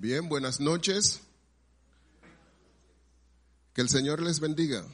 [0.00, 1.22] Bien, buenas noches.
[3.74, 4.86] Que el Señor les bendiga.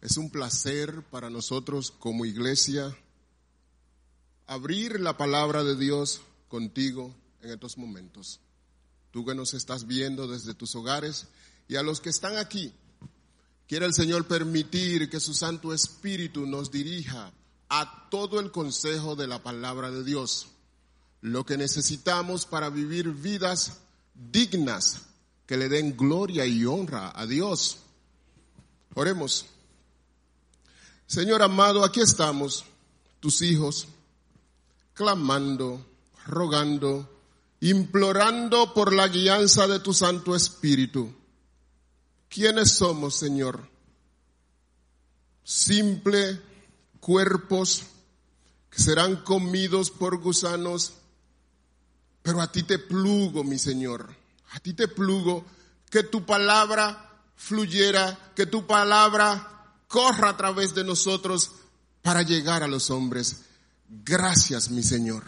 [0.00, 2.96] Es un placer para nosotros como iglesia
[4.46, 8.40] abrir la palabra de Dios contigo en estos momentos.
[9.10, 11.26] Tú que nos estás viendo desde tus hogares
[11.68, 12.72] y a los que están aquí,
[13.68, 17.30] quiere el Señor permitir que su Santo Espíritu nos dirija
[17.68, 20.48] a todo el consejo de la palabra de Dios.
[21.24, 23.78] Lo que necesitamos para vivir vidas
[24.12, 25.00] dignas
[25.46, 27.78] que le den gloria y honra a Dios.
[28.92, 29.46] Oremos.
[31.06, 32.66] Señor amado, aquí estamos,
[33.20, 33.88] tus hijos,
[34.92, 35.86] clamando,
[36.26, 37.08] rogando,
[37.60, 41.10] implorando por la guianza de tu Santo Espíritu.
[42.28, 43.66] ¿Quiénes somos, Señor?
[45.42, 46.38] Simple
[47.00, 47.84] cuerpos
[48.68, 50.92] que serán comidos por gusanos,
[52.24, 54.08] pero a ti te plugo, mi Señor,
[54.52, 55.44] a ti te plugo
[55.90, 61.50] que tu palabra fluyera, que tu palabra corra a través de nosotros
[62.00, 63.42] para llegar a los hombres.
[63.90, 65.22] Gracias, mi Señor.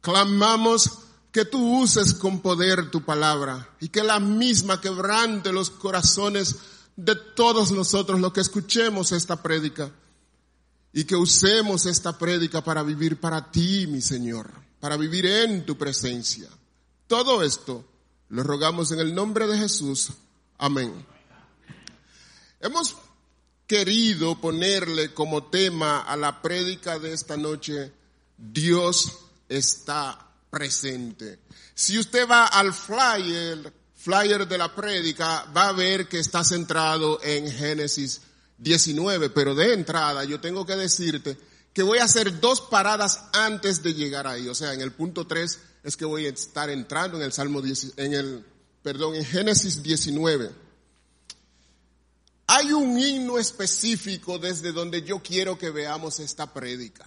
[0.00, 0.90] Clamamos
[1.30, 6.56] que tú uses con poder tu palabra y que la misma quebrante los corazones
[6.96, 9.92] de todos nosotros los que escuchemos esta prédica
[10.92, 15.76] y que usemos esta prédica para vivir para ti, mi Señor, para vivir en tu
[15.76, 16.48] presencia.
[17.08, 17.84] Todo esto
[18.28, 20.10] lo rogamos en el nombre de Jesús.
[20.58, 21.04] Amén.
[22.60, 22.94] Hemos
[23.66, 27.90] querido ponerle como tema a la prédica de esta noche,
[28.38, 29.12] Dios
[29.48, 31.40] está presente.
[31.74, 37.18] Si usted va al flyer, flyer de la prédica, va a ver que está centrado
[37.24, 38.20] en Génesis
[38.58, 41.36] 19, pero de entrada yo tengo que decirte
[41.76, 44.48] que voy a hacer dos paradas antes de llegar ahí.
[44.48, 47.60] O sea, en el punto 3 es que voy a estar entrando en el Salmo
[47.60, 48.46] 10, en el,
[48.82, 50.52] perdón, en Génesis 19.
[52.46, 57.06] Hay un himno específico desde donde yo quiero que veamos esta prédica.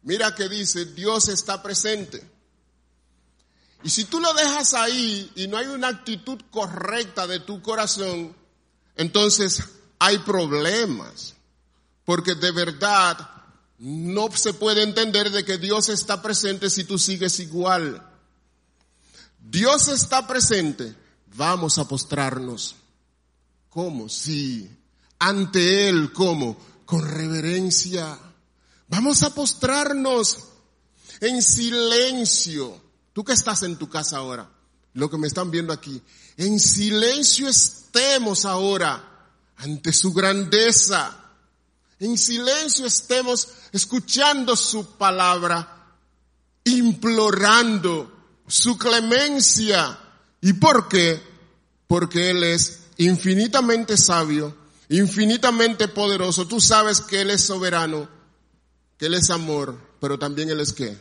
[0.00, 2.26] Mira que dice, Dios está presente.
[3.82, 8.34] Y si tú lo dejas ahí y no hay una actitud correcta de tu corazón,
[8.96, 9.62] entonces
[9.98, 11.34] hay problemas.
[12.06, 13.41] Porque de verdad
[13.82, 18.00] no se puede entender de que Dios está presente si tú sigues igual.
[19.40, 20.94] Dios está presente.
[21.34, 22.76] Vamos a postrarnos.
[23.70, 24.08] ¿Cómo?
[24.08, 24.70] Sí.
[25.18, 26.56] Ante Él, ¿cómo?
[26.86, 28.16] Con reverencia.
[28.86, 30.38] Vamos a postrarnos
[31.18, 32.80] en silencio.
[33.12, 34.48] Tú que estás en tu casa ahora,
[34.94, 36.00] lo que me están viendo aquí,
[36.36, 39.26] en silencio estemos ahora
[39.56, 41.21] ante su grandeza.
[42.02, 45.94] En silencio estemos escuchando su palabra,
[46.64, 50.00] implorando su clemencia.
[50.40, 51.22] ¿Y por qué?
[51.86, 54.52] Porque Él es infinitamente sabio,
[54.88, 56.48] infinitamente poderoso.
[56.48, 58.08] Tú sabes que Él es soberano,
[58.98, 60.98] que Él es amor, pero también Él es qué?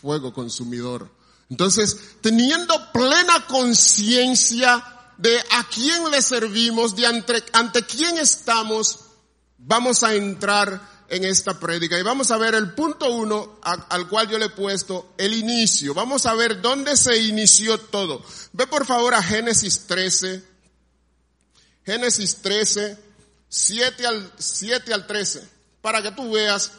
[0.00, 1.10] Fuego consumidor.
[1.50, 4.84] Entonces, teniendo plena conciencia
[5.18, 9.03] de a quién le servimos, de ante, ante quién estamos,
[9.66, 14.28] vamos a entrar en esta prédica y vamos a ver el punto uno al cual
[14.28, 15.94] yo le he puesto el inicio.
[15.94, 18.22] Vamos a ver dónde se inició todo.
[18.52, 20.42] Ve por favor a Génesis 13,
[21.84, 22.98] Génesis 13,
[23.48, 25.48] 7 al, 7 al 13,
[25.80, 26.72] para que tú veas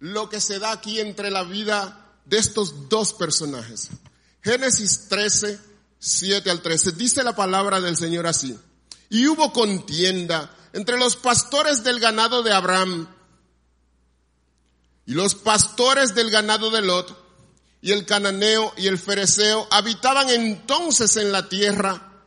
[0.00, 3.88] lo que se da aquí entre la vida de estos dos personajes.
[4.42, 5.58] Génesis 13,
[5.98, 8.58] 7 al 13, dice la palabra del Señor así.
[9.10, 13.08] Y hubo contienda entre los pastores del ganado de Abraham
[15.06, 17.16] y los pastores del ganado de Lot
[17.80, 22.24] y el cananeo y el fereceo habitaban entonces en la tierra.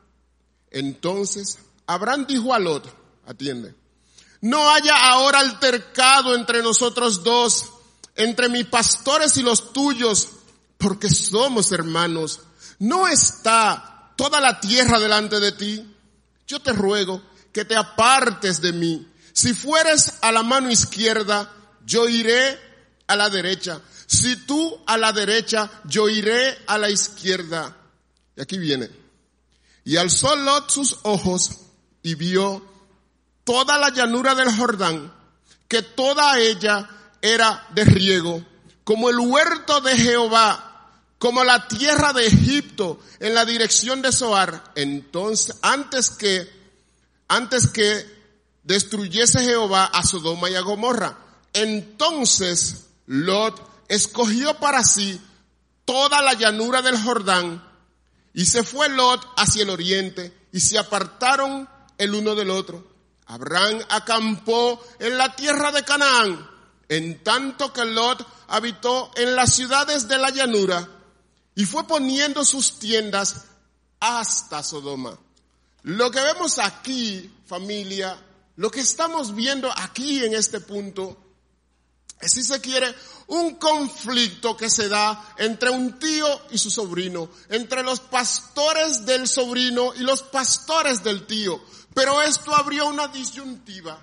[0.72, 2.92] Entonces Abraham dijo a Lot,
[3.28, 3.76] atiende,
[4.42, 7.72] no haya ahora altercado entre nosotros dos,
[8.16, 10.30] entre mis pastores y los tuyos,
[10.78, 12.42] porque somos hermanos.
[12.80, 15.96] No está toda la tierra delante de ti.
[16.48, 19.08] Yo te ruego que te apartes de mí.
[19.34, 21.52] Si fueres a la mano izquierda,
[21.86, 22.60] yo iré
[23.08, 23.82] a la derecha.
[24.06, 27.76] Si tú a la derecha, yo iré a la izquierda.
[28.36, 28.90] Y aquí viene.
[29.84, 31.52] Y alzó Lot sus ojos
[32.04, 32.66] y vio
[33.44, 35.14] toda la llanura del Jordán,
[35.68, 36.90] que toda ella
[37.22, 38.46] era de riego,
[38.84, 44.72] como el huerto de Jehová, como la tierra de Egipto en la dirección de Zoar.
[44.76, 46.61] Entonces, antes que,
[47.32, 48.06] antes que
[48.64, 51.18] destruyese Jehová a Sodoma y a Gomorra,
[51.54, 55.20] entonces Lot escogió para sí
[55.86, 57.64] toda la llanura del Jordán
[58.34, 62.86] y se fue Lot hacia el oriente y se apartaron el uno del otro.
[63.28, 66.50] Abraham acampó en la tierra de Canaán,
[66.90, 70.86] en tanto que Lot habitó en las ciudades de la llanura
[71.56, 73.46] y fue poniendo sus tiendas
[74.02, 75.18] hasta Sodoma.
[75.84, 78.18] Lo que vemos aquí, familia,
[78.58, 81.18] lo que estamos viendo aquí en este punto,
[82.20, 82.94] es si se quiere
[83.28, 89.28] un conflicto que se da entre un tío y su sobrino, entre los pastores del
[89.28, 91.60] sobrino y los pastores del tío.
[91.96, 94.00] Pero esto abrió una disyuntiva,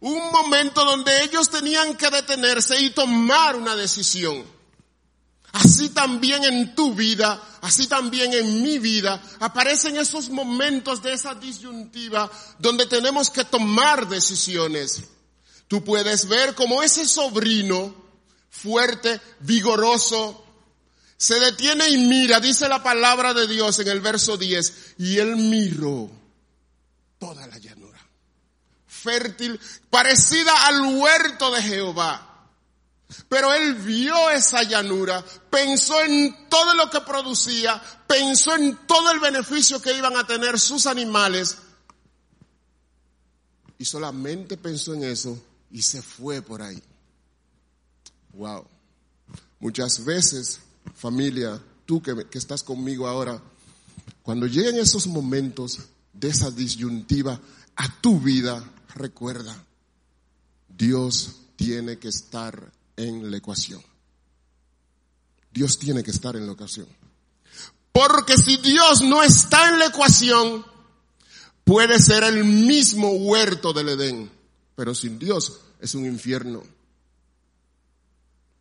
[0.00, 4.44] un momento donde ellos tenían que detenerse y tomar una decisión.
[5.52, 11.34] Así también en tu vida, así también en mi vida, aparecen esos momentos de esa
[11.34, 15.02] disyuntiva donde tenemos que tomar decisiones.
[15.68, 17.94] Tú puedes ver como ese sobrino
[18.48, 20.42] fuerte, vigoroso,
[21.18, 25.36] se detiene y mira, dice la palabra de Dios en el verso 10, y él
[25.36, 26.10] miró
[27.18, 28.00] toda la llanura,
[28.86, 29.60] fértil,
[29.90, 32.31] parecida al huerto de Jehová
[33.28, 39.20] pero él vio esa llanura, pensó en todo lo que producía, pensó en todo el
[39.20, 41.56] beneficio que iban a tener sus animales
[43.82, 45.36] y solamente pensó en eso
[45.72, 46.80] y se fue por ahí.
[48.34, 48.64] Wow.
[49.58, 50.60] Muchas veces,
[50.94, 53.42] familia, tú que, que estás conmigo ahora,
[54.22, 55.80] cuando lleguen esos momentos
[56.12, 57.40] de esa disyuntiva
[57.74, 58.62] a tu vida,
[58.94, 59.64] recuerda,
[60.68, 63.82] Dios tiene que estar en la ecuación.
[65.52, 66.88] Dios tiene que estar en la ecuación.
[67.92, 70.64] Porque si Dios no está en la ecuación,
[71.64, 74.30] puede ser el mismo huerto del Edén,
[74.74, 76.62] pero sin Dios es un infierno.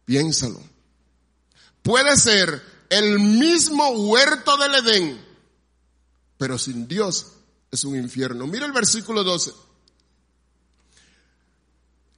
[0.04, 0.62] Piénsalo.
[1.82, 5.26] Puede ser el mismo huerto del Edén,
[6.38, 7.28] pero sin Dios
[7.72, 8.46] es un infierno.
[8.48, 9.54] Mira el versículo 12.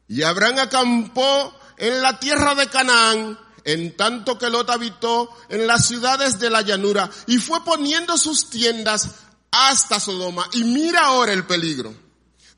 [0.07, 1.53] Y Abraham acampó
[1.83, 6.61] en la tierra de Canaán, en tanto que Lot habitó en las ciudades de la
[6.61, 9.15] llanura y fue poniendo sus tiendas
[9.51, 10.47] hasta Sodoma.
[10.53, 11.93] Y mira ahora el peligro.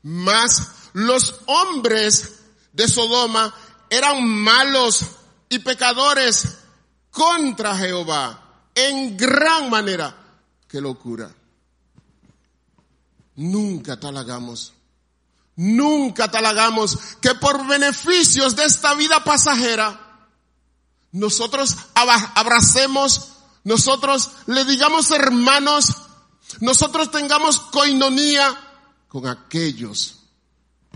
[0.04, 2.34] Mas los hombres
[2.72, 3.52] de Sodoma
[3.90, 5.00] eran malos
[5.48, 6.58] y pecadores
[7.10, 10.16] contra Jehová en gran manera.
[10.68, 11.34] Qué locura.
[13.34, 14.75] Nunca talagamos
[15.56, 20.28] Nunca talagamos que por beneficios de esta vida pasajera,
[21.12, 23.32] nosotros abracemos,
[23.64, 25.96] nosotros le digamos hermanos,
[26.60, 28.54] nosotros tengamos coinonía
[29.08, 30.16] con aquellos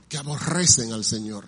[0.08, 1.46] que aborrecen al Señor.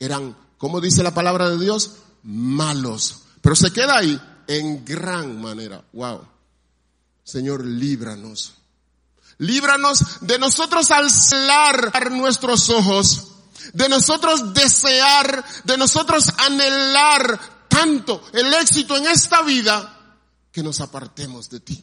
[0.00, 3.22] Eran, como dice la palabra de Dios, malos.
[3.40, 5.84] Pero se queda ahí en gran manera.
[5.92, 6.26] Wow.
[7.22, 8.54] Señor, líbranos
[9.40, 13.28] Líbranos de nosotros alzar nuestros ojos,
[13.72, 20.18] de nosotros desear, de nosotros anhelar tanto el éxito en esta vida
[20.52, 21.82] que nos apartemos de ti.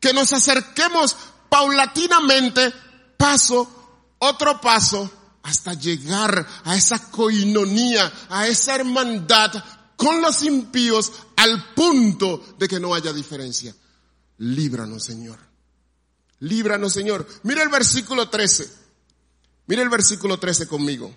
[0.00, 1.16] Que nos acerquemos
[1.50, 2.72] paulatinamente,
[3.18, 5.10] paso, otro paso,
[5.42, 9.52] hasta llegar a esa coinonía, a esa hermandad
[9.96, 13.76] con los impíos al punto de que no haya diferencia.
[14.38, 15.49] Líbranos, Señor.
[16.40, 17.26] Líbranos, Señor.
[17.42, 18.70] Mira el versículo 13.
[19.66, 21.14] Mira el versículo 13 conmigo.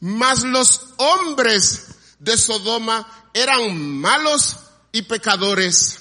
[0.00, 1.86] Mas los hombres
[2.18, 4.56] de Sodoma eran malos
[4.92, 6.00] y pecadores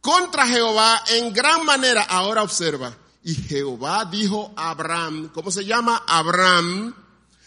[0.00, 2.02] contra Jehová en gran manera.
[2.02, 2.96] Ahora observa.
[3.22, 6.02] Y Jehová dijo a Abraham, ¿cómo se llama?
[6.08, 6.94] Abraham,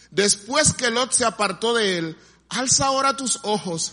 [0.10, 2.18] después que Lot se apartó de él,
[2.48, 3.92] alza ahora tus ojos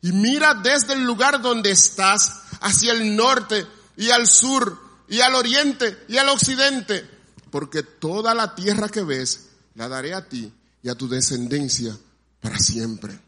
[0.00, 3.66] y mira desde el lugar donde estás hacia el norte
[3.96, 7.08] y al sur y al oriente y al occidente,
[7.50, 11.96] porque toda la tierra que ves la daré a ti y a tu descendencia
[12.40, 13.18] para siempre.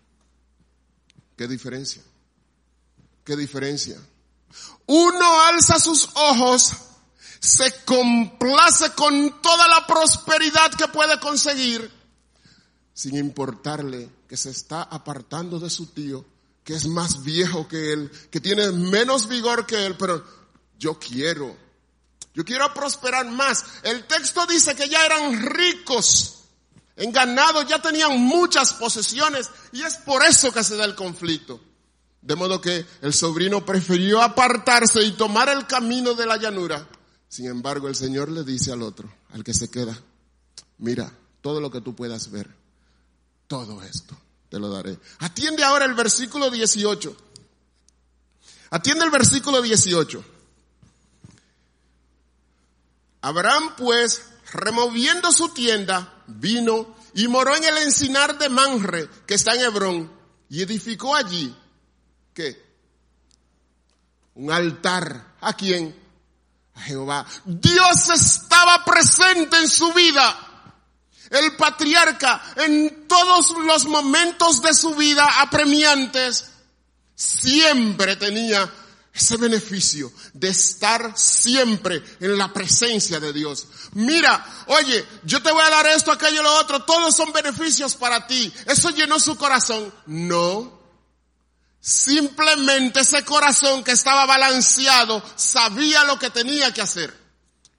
[1.36, 2.02] ¿Qué diferencia?
[3.24, 3.98] ¿Qué diferencia?
[4.86, 6.72] Uno alza sus ojos,
[7.40, 11.90] se complace con toda la prosperidad que puede conseguir,
[12.94, 16.24] sin importarle que se está apartando de su tío,
[16.64, 20.24] que es más viejo que él, que tiene menos vigor que él, pero
[20.78, 21.65] yo quiero
[22.36, 23.64] yo quiero prosperar más.
[23.82, 26.34] El texto dice que ya eran ricos
[26.94, 31.58] en ganado, ya tenían muchas posesiones y es por eso que se da el conflicto.
[32.20, 36.86] De modo que el sobrino prefirió apartarse y tomar el camino de la llanura.
[37.26, 39.98] Sin embargo, el Señor le dice al otro, al que se queda,
[40.76, 42.54] mira, todo lo que tú puedas ver,
[43.46, 44.14] todo esto
[44.50, 44.98] te lo daré.
[45.20, 47.16] Atiende ahora el versículo 18.
[48.72, 50.35] Atiende el versículo 18.
[53.26, 59.54] Abraham pues, removiendo su tienda, vino y moró en el encinar de Manre, que está
[59.54, 60.12] en Hebrón,
[60.48, 61.52] y edificó allí,
[62.32, 62.64] ¿qué?
[64.36, 65.34] Un altar.
[65.40, 65.92] ¿A quién?
[66.74, 67.26] A Jehová.
[67.44, 70.72] Dios estaba presente en su vida.
[71.28, 76.46] El patriarca en todos los momentos de su vida apremiantes
[77.16, 78.72] siempre tenía
[79.16, 83.66] ese beneficio de estar siempre en la presencia de Dios.
[83.92, 88.26] Mira, oye, yo te voy a dar esto, aquello, lo otro, todos son beneficios para
[88.26, 88.52] ti.
[88.66, 89.92] Eso llenó su corazón.
[90.06, 90.76] No.
[91.80, 97.16] Simplemente ese corazón que estaba balanceado sabía lo que tenía que hacer.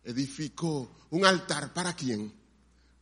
[0.04, 2.34] Edificó un altar para quién?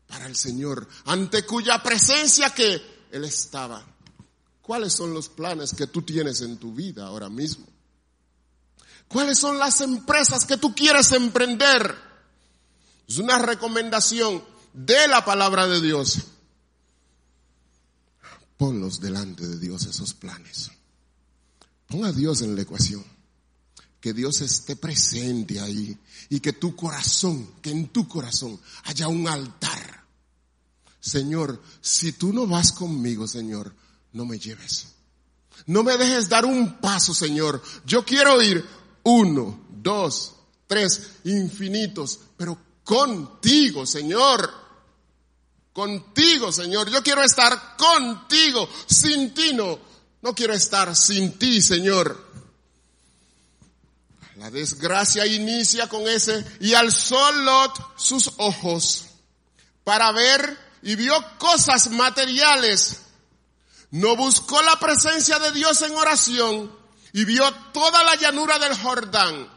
[0.08, 3.86] Para el Señor, ante cuya presencia que Él estaba.
[4.62, 7.75] ¿Cuáles son los planes que tú tienes en tu vida ahora mismo?
[9.08, 11.96] ¿Cuáles son las empresas que tú quieres emprender?
[13.08, 14.44] Es una recomendación
[14.74, 16.20] de la palabra de Dios.
[18.58, 20.72] Ponlos delante de Dios esos planes.
[21.88, 23.04] Pon a Dios en la ecuación.
[24.00, 25.98] Que Dios esté presente ahí
[26.30, 30.04] y que tu corazón, que en tu corazón haya un altar.
[31.00, 33.74] Señor, si tú no vas conmigo, Señor,
[34.14, 34.88] no me lleves.
[35.68, 37.62] No me dejes dar un paso, Señor.
[37.86, 38.66] Yo quiero ir
[39.06, 40.36] uno, dos,
[40.68, 44.52] tres, infinitos, pero contigo, Señor.
[45.72, 46.90] Contigo, Señor.
[46.90, 48.68] Yo quiero estar contigo.
[48.88, 49.78] Sin ti no.
[50.22, 52.26] No quiero estar sin ti, Señor.
[54.38, 59.06] La desgracia inicia con ese y alzó Lot sus ojos
[59.84, 63.02] para ver y vio cosas materiales.
[63.92, 66.85] No buscó la presencia de Dios en oración
[67.15, 69.48] y vio toda la llanura del Jordán.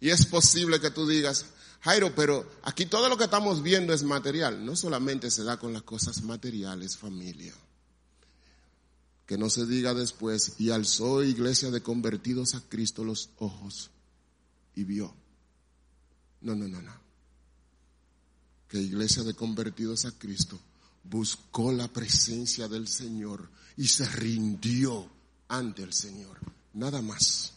[0.00, 1.46] Y es posible que tú digas,
[1.80, 4.64] Jairo, pero aquí todo lo que estamos viendo es material.
[4.64, 7.52] No solamente se da con las cosas materiales, familia.
[9.26, 13.90] Que no se diga después, y alzó iglesia de convertidos a Cristo los ojos
[14.76, 15.12] y vio.
[16.42, 16.94] No, no, no, no.
[18.68, 20.60] Que iglesia de convertidos a Cristo
[21.02, 25.10] buscó la presencia del Señor y se rindió
[25.48, 26.38] ante el Señor.
[26.72, 27.52] Nada más.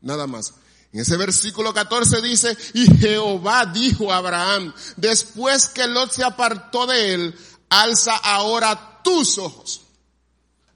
[0.00, 0.54] Nada más.
[0.92, 6.86] En ese versículo 14 dice, y Jehová dijo a Abraham, después que Lot se apartó
[6.86, 9.82] de él, alza ahora tus ojos.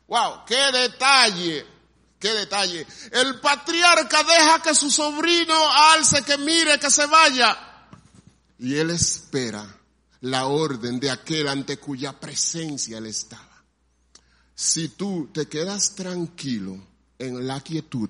[0.08, 1.66] Wow, qué detalle,
[2.18, 2.86] qué detalle.
[3.12, 5.54] El patriarca deja que su sobrino
[5.92, 7.56] alce, que mire, que se vaya.
[8.58, 9.64] Y él espera
[10.20, 13.64] la orden de aquel ante cuya presencia él estaba.
[14.54, 16.89] Si tú te quedas tranquilo,
[17.20, 18.08] en la quietud,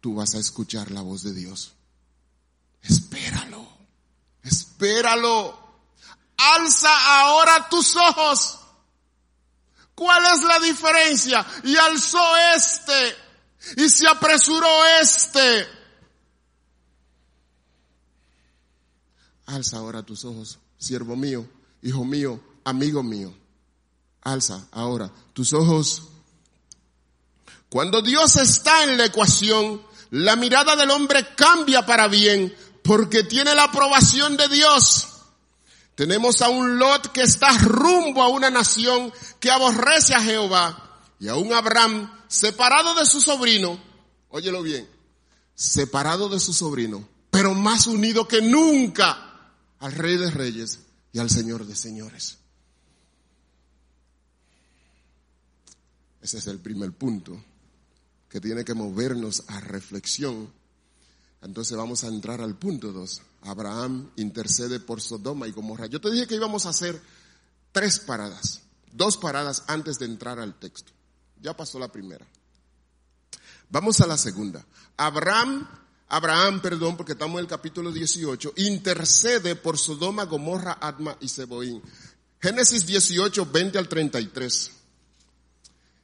[0.00, 1.72] tú vas a escuchar la voz de Dios.
[2.82, 3.66] Espéralo,
[4.42, 5.68] espéralo.
[6.36, 8.58] Alza ahora tus ojos.
[9.94, 11.46] ¿Cuál es la diferencia?
[11.64, 13.16] Y alzó este.
[13.76, 14.68] Y se apresuró
[15.02, 15.66] este.
[19.46, 21.48] Alza ahora tus ojos, siervo mío,
[21.82, 23.34] hijo mío, amigo mío.
[24.22, 26.02] Alza ahora tus ojos
[27.68, 33.54] cuando Dios está en la ecuación, la mirada del hombre cambia para bien porque tiene
[33.54, 35.08] la aprobación de Dios.
[35.94, 41.28] Tenemos a un Lot que está rumbo a una nación que aborrece a Jehová y
[41.28, 43.78] a un Abraham separado de su sobrino,
[44.30, 44.88] óyelo bien,
[45.54, 50.80] separado de su sobrino, pero más unido que nunca al Rey de Reyes
[51.12, 52.38] y al Señor de Señores.
[56.22, 57.42] Ese es el primer punto
[58.28, 60.52] que tiene que movernos a reflexión.
[61.42, 63.22] Entonces vamos a entrar al punto 2.
[63.42, 65.86] Abraham intercede por Sodoma y Gomorra.
[65.86, 67.00] Yo te dije que íbamos a hacer
[67.72, 70.92] tres paradas, dos paradas antes de entrar al texto.
[71.40, 72.26] Ya pasó la primera.
[73.70, 74.64] Vamos a la segunda.
[74.96, 75.68] Abraham,
[76.08, 81.82] Abraham, perdón, porque estamos en el capítulo 18, intercede por Sodoma, Gomorra, Adma y Seboín.
[82.40, 84.72] Génesis 18, 20 al 33.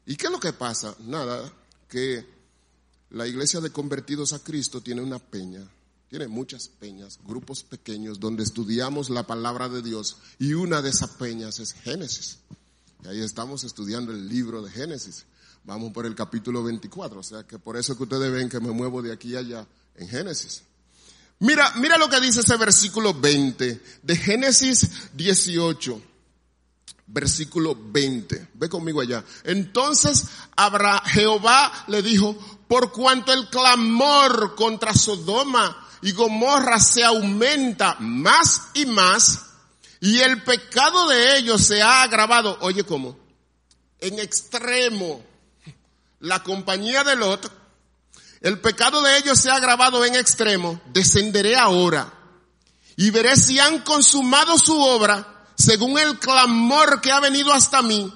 [0.07, 0.95] ¿Y qué es lo que pasa?
[1.00, 1.50] Nada,
[1.95, 2.27] que
[3.11, 5.65] la iglesia de convertidos a Cristo tiene una peña,
[6.11, 11.11] tiene muchas peñas, grupos pequeños donde estudiamos la palabra de Dios y una de esas
[11.11, 12.39] peñas es Génesis.
[13.05, 15.25] Y ahí estamos estudiando el libro de Génesis.
[15.63, 18.73] Vamos por el capítulo 24, o sea que por eso que ustedes ven que me
[18.73, 20.65] muevo de aquí a allá en Génesis.
[21.39, 26.03] Mira, mira lo que dice ese versículo 20 de Génesis 18
[27.07, 28.49] versículo 20.
[28.55, 29.25] Ve conmigo allá.
[29.45, 30.27] Entonces
[31.07, 32.37] Jehová le dijo,
[32.69, 39.41] por cuanto el clamor contra Sodoma y Gomorra se aumenta más y más,
[40.01, 43.19] y el pecado de ellos se ha agravado, oye cómo,
[44.01, 45.25] en extremo,
[46.21, 47.51] la compañía de Lot,
[48.43, 52.13] el pecado de ellos se ha agravado en extremo, descenderé ahora
[52.97, 58.13] y veré si han consumado su obra según el clamor que ha venido hasta mí,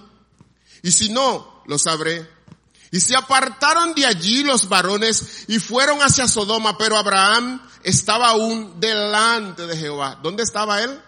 [0.83, 2.29] y si no, lo sabré.
[2.91, 8.81] Y se apartaron de allí los varones y fueron hacia Sodoma, pero Abraham estaba aún
[8.81, 10.19] delante de Jehová.
[10.23, 10.99] ¿Dónde estaba él?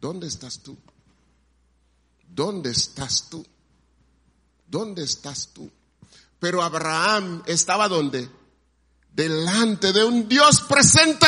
[0.00, 0.76] ¿Dónde estás tú?
[2.28, 3.46] ¿Dónde estás tú?
[4.66, 5.70] ¿Dónde estás tú?
[6.38, 8.30] Pero Abraham estaba donde?
[9.12, 11.26] Delante de un Dios presente.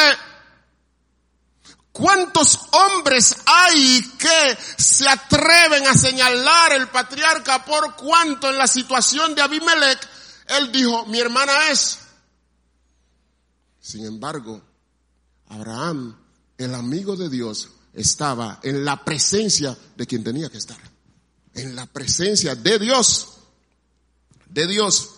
[1.99, 9.35] ¿Cuántos hombres hay que se atreven a señalar el patriarca por cuanto en la situación
[9.35, 9.99] de Abimelech
[10.47, 11.99] él dijo, mi hermana es?
[13.81, 14.63] Sin embargo,
[15.49, 16.17] Abraham,
[16.57, 20.79] el amigo de Dios, estaba en la presencia de quien tenía que estar.
[21.55, 23.39] En la presencia de Dios.
[24.47, 25.11] De Dios.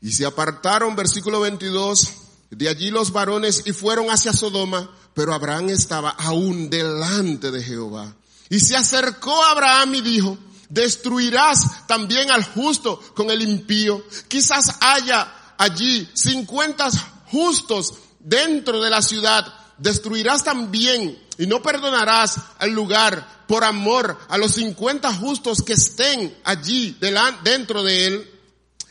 [0.00, 2.12] Y se apartaron, versículo 22,
[2.50, 8.14] de allí los varones y fueron hacia Sodoma, pero Abraham estaba aún delante de Jehová.
[8.48, 10.38] Y se acercó a Abraham y dijo,
[10.68, 14.04] destruirás también al justo con el impío.
[14.28, 16.90] Quizás haya allí 50
[17.26, 19.46] justos dentro de la ciudad.
[19.78, 26.36] Destruirás también y no perdonarás al lugar por amor a los 50 justos que estén
[26.44, 26.96] allí
[27.44, 28.30] dentro de él.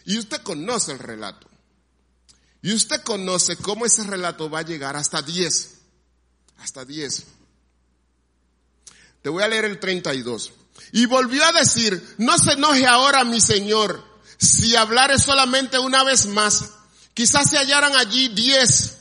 [0.05, 1.48] Y usted conoce el relato.
[2.61, 5.75] Y usted conoce cómo ese relato va a llegar hasta 10.
[6.57, 7.25] Hasta 10.
[9.21, 10.53] Te voy a leer el 32.
[10.91, 14.03] Y volvió a decir, no se enoje ahora mi Señor,
[14.37, 16.69] si hablare solamente una vez más,
[17.13, 18.97] quizás se hallaran allí 10.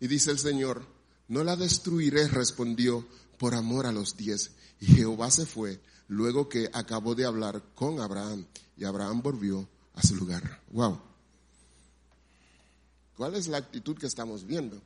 [0.00, 0.86] Y dice el Señor,
[1.28, 3.06] no la destruiré, respondió,
[3.38, 4.50] por amor a los 10.
[4.80, 8.46] Y Jehová se fue luego que acabó de hablar con Abraham.
[8.76, 10.62] Y Abraham volvió a su lugar.
[10.70, 11.00] Wow.
[13.16, 14.80] ¿Cuál es la actitud que estamos viendo?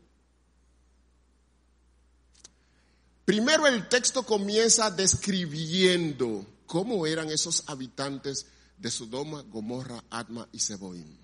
[3.25, 8.47] Primero el texto comienza describiendo cómo eran esos habitantes
[8.79, 11.17] de Sodoma, Gomorra, Atma y Seboim.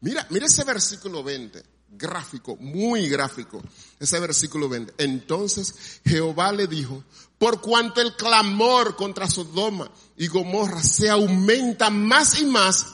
[0.00, 3.62] Mira, mira ese versículo 20, gráfico, muy gráfico,
[3.98, 4.94] ese versículo 20.
[4.98, 7.04] Entonces Jehová le dijo,
[7.38, 12.86] por cuanto el clamor contra Sodoma y Gomorra se aumenta más y más,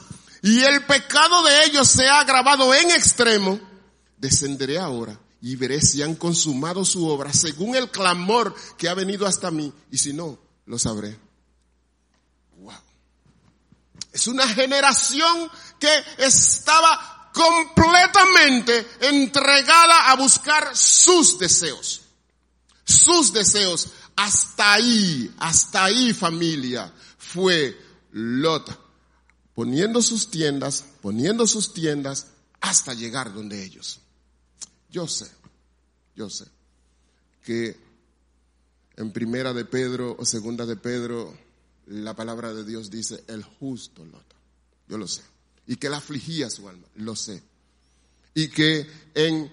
[0.47, 3.59] y el pecado de ellos se ha agravado en extremo,
[4.15, 9.27] descenderé ahora y veré si han consumado su obra según el clamor que ha venido
[9.27, 11.19] hasta mí, y si no, lo sabré.
[12.59, 12.79] Wow.
[14.13, 22.03] Es una generación que estaba completamente entregada a buscar sus deseos.
[22.85, 23.89] Sus deseos.
[24.15, 27.77] Hasta ahí, hasta ahí familia, fue
[28.13, 28.86] Lot
[29.57, 32.27] poniendo sus tiendas, poniendo sus tiendas
[32.61, 33.99] hasta llegar donde ellos.
[34.91, 35.25] Yo sé,
[36.15, 36.45] yo sé
[37.43, 37.75] que
[38.97, 41.35] en primera de Pedro o segunda de Pedro
[41.87, 44.35] la palabra de Dios dice el justo Lot.
[44.87, 45.23] Yo lo sé.
[45.65, 47.41] Y que la afligía su alma, lo sé.
[48.35, 49.51] Y que en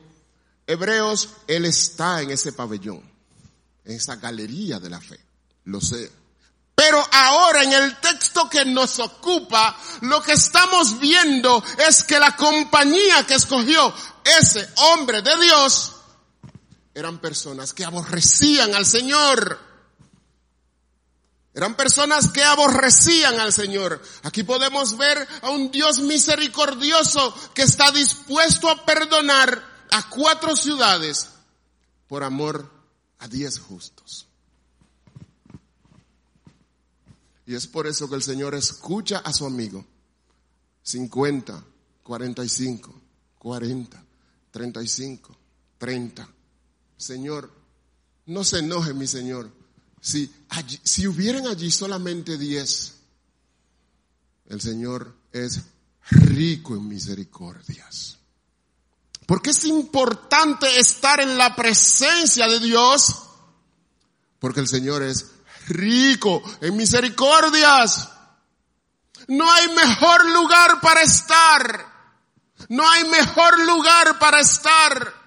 [0.66, 3.00] Hebreos él está en ese pabellón,
[3.86, 5.18] en esa galería de la fe.
[5.64, 6.10] Lo sé.
[6.84, 12.36] Pero ahora en el texto que nos ocupa, lo que estamos viendo es que la
[12.36, 13.90] compañía que escogió
[14.22, 15.92] ese hombre de Dios
[16.92, 19.58] eran personas que aborrecían al Señor.
[21.54, 24.02] Eran personas que aborrecían al Señor.
[24.22, 31.30] Aquí podemos ver a un Dios misericordioso que está dispuesto a perdonar a cuatro ciudades
[32.08, 32.70] por amor
[33.20, 34.28] a diez justos.
[37.46, 39.84] Y es por eso que el Señor escucha a su amigo.
[40.82, 41.64] 50,
[42.02, 43.00] 45,
[43.38, 44.04] 40,
[44.50, 45.36] 35,
[45.78, 46.28] 30.
[46.96, 47.50] Señor,
[48.26, 49.50] no se enoje mi Señor.
[50.00, 50.30] Si,
[50.82, 52.94] si hubieran allí solamente 10,
[54.46, 55.62] el Señor es
[56.10, 58.18] rico en misericordias.
[59.26, 63.22] Porque es importante estar en la presencia de Dios.
[64.38, 65.26] Porque el Señor es
[65.68, 68.10] rico en misericordias.
[69.28, 71.94] No hay mejor lugar para estar.
[72.68, 75.24] No hay mejor lugar para estar.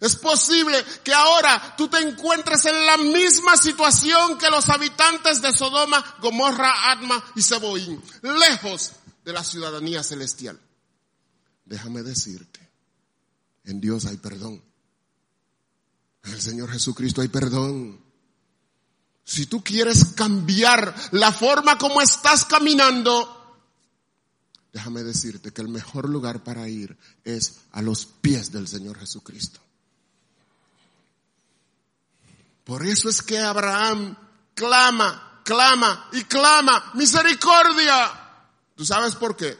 [0.00, 5.52] Es posible que ahora tú te encuentres en la misma situación que los habitantes de
[5.52, 8.92] Sodoma, Gomorra, Adma y Seboín, lejos
[9.24, 10.58] de la ciudadanía celestial.
[11.64, 12.60] Déjame decirte,
[13.64, 14.62] en Dios hay perdón.
[16.24, 18.09] En el Señor Jesucristo hay perdón.
[19.30, 23.62] Si tú quieres cambiar la forma como estás caminando,
[24.72, 29.60] déjame decirte que el mejor lugar para ir es a los pies del Señor Jesucristo.
[32.64, 34.16] Por eso es que Abraham
[34.56, 38.10] clama, clama y clama misericordia.
[38.74, 39.56] ¿Tú sabes por qué?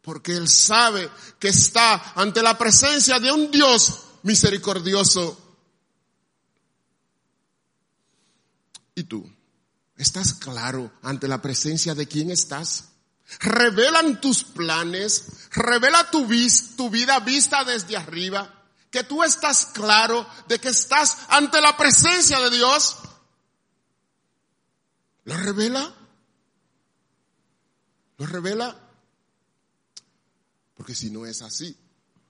[0.00, 5.47] Porque él sabe que está ante la presencia de un Dios misericordioso.
[8.98, 9.24] ¿Y tú?
[9.96, 12.88] ¿Estás claro ante la presencia de quién estás?
[13.38, 16.26] Revelan tus planes, revela tu,
[16.76, 18.52] tu vida vista desde arriba
[18.90, 22.96] que tú estás claro de que estás ante la presencia de Dios?
[25.24, 25.94] ¿Lo revela?
[28.16, 28.76] ¿Lo revela?
[30.74, 31.76] Porque si no es así,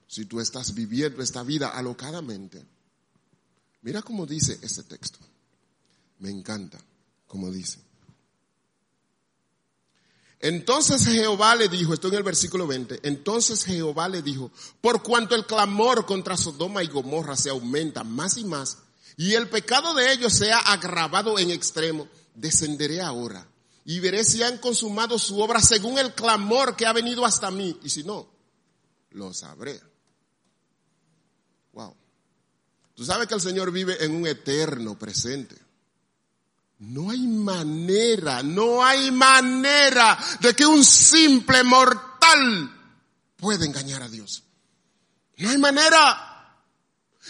[0.05, 2.63] si tú estás viviendo esta vida alocadamente,
[3.81, 5.17] mira cómo dice este texto.
[6.19, 6.79] Me encanta
[7.29, 7.79] como dice.
[10.41, 14.51] Entonces Jehová le dijo, esto en el versículo 20, entonces Jehová le dijo,
[14.81, 18.79] por cuanto el clamor contra Sodoma y Gomorra se aumenta más y más,
[19.15, 23.47] y el pecado de ellos se ha agravado en extremo, descenderé ahora
[23.83, 27.77] y veré si han consumado su obra según el clamor que ha venido hasta mí,
[27.83, 28.27] y si no,
[29.11, 29.79] lo sabré.
[31.73, 31.95] Wow.
[32.95, 35.68] Tú sabes que el Señor vive en un eterno presente.
[36.79, 42.71] No hay manera, no hay manera de que un simple mortal
[43.35, 44.43] pueda engañar a Dios.
[45.37, 46.25] No hay manera.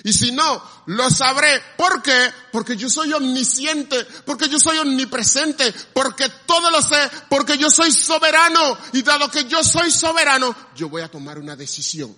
[0.04, 1.62] Y si no, lo sabré.
[1.78, 2.32] ¿Por qué?
[2.52, 7.92] Porque yo soy omnisciente, porque yo soy omnipresente, porque todo lo sé, porque yo soy
[7.92, 8.78] soberano.
[8.94, 12.16] Y dado que yo soy soberano, yo voy a tomar una decisión.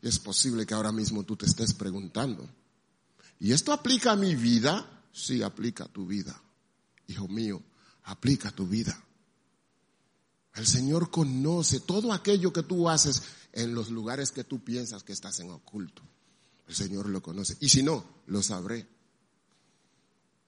[0.00, 2.48] Es posible que ahora mismo tú te estés preguntando,
[3.42, 5.02] ¿Y esto aplica a mi vida?
[5.12, 6.40] Sí, aplica a tu vida.
[7.08, 7.60] Hijo mío,
[8.04, 8.96] aplica a tu vida.
[10.54, 13.20] El Señor conoce todo aquello que tú haces
[13.52, 16.02] en los lugares que tú piensas que estás en oculto.
[16.68, 17.56] El Señor lo conoce.
[17.58, 18.86] Y si no, lo sabré.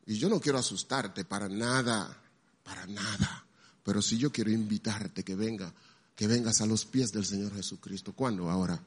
[0.06, 2.16] Y yo no quiero asustarte para nada,
[2.62, 3.44] para nada.
[3.82, 5.74] Pero sí yo quiero invitarte que venga,
[6.14, 8.12] que vengas a los pies del Señor Jesucristo.
[8.12, 8.48] ¿Cuándo?
[8.48, 8.80] Ahora.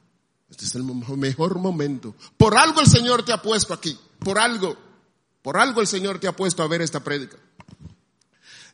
[0.50, 2.14] Este es el mejor momento.
[2.36, 3.98] Por algo el Señor te ha puesto aquí.
[4.18, 4.76] Por algo.
[5.42, 7.36] Por algo el Señor te ha puesto a ver esta prédica.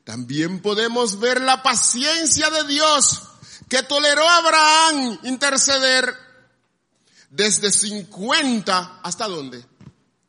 [0.04, 3.22] También podemos ver la paciencia de Dios
[3.68, 6.14] que toleró a Abraham interceder
[7.30, 9.64] desde 50 hasta dónde?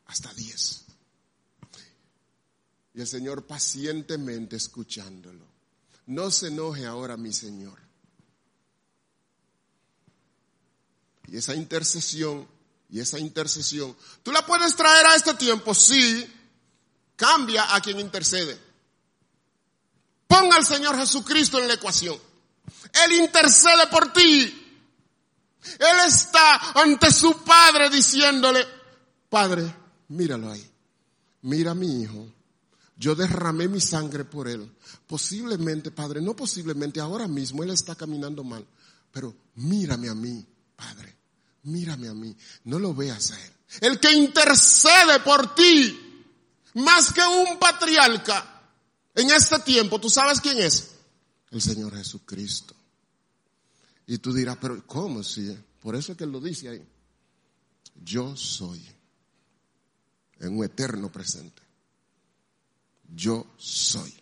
[0.06, 0.84] Hasta 10.
[2.94, 5.46] Y el Señor pacientemente escuchándolo.
[6.06, 7.85] No se enoje ahora mi Señor.
[11.28, 12.46] Y esa intercesión,
[12.88, 16.32] y esa intercesión, tú la puedes traer a este tiempo, sí,
[17.16, 18.58] cambia a quien intercede.
[20.26, 22.18] Ponga al Señor Jesucristo en la ecuación.
[23.04, 24.62] Él intercede por ti.
[25.78, 28.64] Él está ante su Padre diciéndole,
[29.28, 29.74] Padre,
[30.08, 30.70] míralo ahí.
[31.42, 32.32] Mira a mi hijo.
[32.96, 34.72] Yo derramé mi sangre por él.
[35.06, 38.66] Posiblemente, Padre, no posiblemente, ahora mismo él está caminando mal.
[39.12, 41.15] Pero mírame a mí, Padre
[41.66, 43.52] mírame a mí, no lo veas a él.
[43.80, 46.24] El que intercede por ti,
[46.74, 48.56] más que un patriarca,
[49.14, 50.90] en este tiempo, ¿tú sabes quién es?
[51.50, 52.74] El Señor Jesucristo.
[54.06, 55.56] Y tú dirás, pero ¿cómo si?
[55.80, 56.86] Por eso es que él lo dice ahí.
[57.94, 58.84] Yo soy
[60.38, 61.62] en un eterno presente.
[63.14, 64.14] Yo soy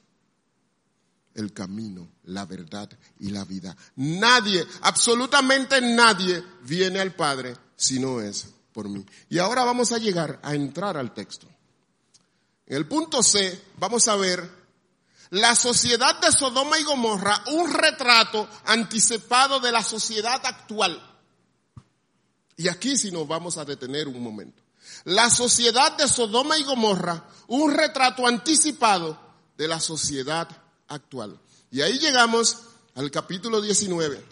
[1.34, 3.76] el camino, la verdad y la vida.
[3.96, 9.04] Nadie, absolutamente nadie viene al Padre si no es por mí.
[9.28, 11.46] Y ahora vamos a llegar a entrar al texto.
[12.66, 14.64] En el punto C vamos a ver
[15.30, 21.02] la sociedad de Sodoma y Gomorra, un retrato anticipado de la sociedad actual.
[22.56, 24.62] Y aquí sí nos vamos a detener un momento.
[25.04, 29.18] La sociedad de Sodoma y Gomorra, un retrato anticipado
[29.56, 30.63] de la sociedad actual.
[31.70, 32.58] Y ahí llegamos
[32.94, 34.24] al capítulo 19.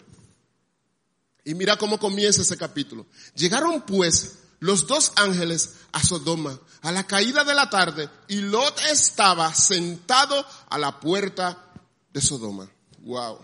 [1.45, 3.05] Y mira cómo comienza ese capítulo.
[3.35, 8.79] Llegaron pues los dos ángeles a Sodoma a la caída de la tarde y Lot
[8.91, 11.71] estaba sentado a la puerta
[12.11, 12.69] de Sodoma.
[12.99, 13.39] Wow.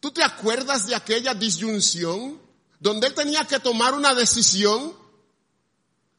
[0.00, 2.38] ¿Tú te acuerdas de aquella disyunción
[2.80, 4.92] donde él tenía que tomar una decisión?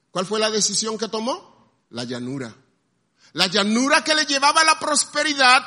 [0.09, 1.71] ¿Cuál fue la decisión que tomó?
[1.91, 2.55] La llanura.
[3.35, 5.65] La llanura que le llevaba a la prosperidad,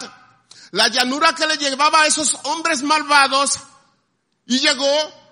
[0.71, 3.59] la llanura que le llevaba a esos hombres malvados
[4.47, 4.87] y llegó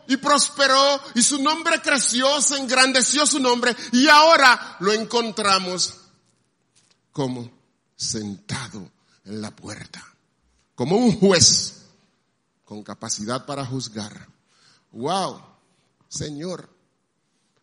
[0.07, 5.95] y prosperó y su nombre creció, se engrandeció su nombre y ahora lo encontramos
[7.11, 7.51] como
[7.97, 8.87] sentado
[9.25, 10.05] en la puerta,
[10.75, 11.87] como un juez
[12.67, 14.29] con capacidad para juzgar.
[14.93, 15.41] Wow,
[16.07, 16.69] Señor,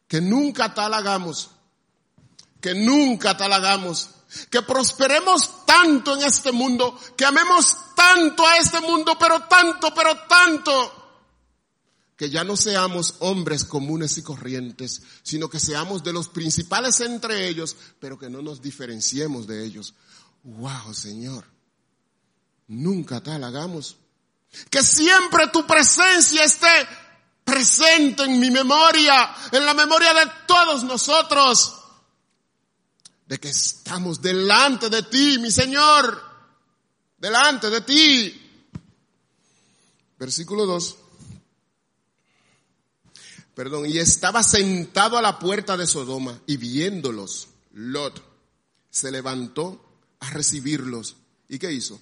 [0.07, 1.51] que nunca tal hagamos,
[2.59, 4.09] que nunca tal hagamos,
[4.49, 10.17] que prosperemos tanto en este mundo, que amemos tanto a este mundo, pero tanto, pero
[10.27, 11.03] tanto,
[12.15, 17.47] que ya no seamos hombres comunes y corrientes, sino que seamos de los principales entre
[17.47, 19.95] ellos, pero que no nos diferenciemos de ellos.
[20.43, 21.45] Wow, Señor.
[22.67, 23.97] Nunca tal hagamos.
[24.69, 26.87] Que siempre tu presencia esté
[27.43, 31.73] presente en mi memoria, en la memoria de todos nosotros,
[33.25, 36.21] de que estamos delante de ti, mi Señor,
[37.17, 38.39] delante de ti.
[40.17, 40.97] Versículo 2
[43.55, 48.21] perdón, y estaba sentado a la puerta de Sodoma y viéndolos, Lot
[48.89, 49.83] se levantó
[50.19, 51.17] a recibirlos.
[51.49, 51.99] ¿Y qué hizo?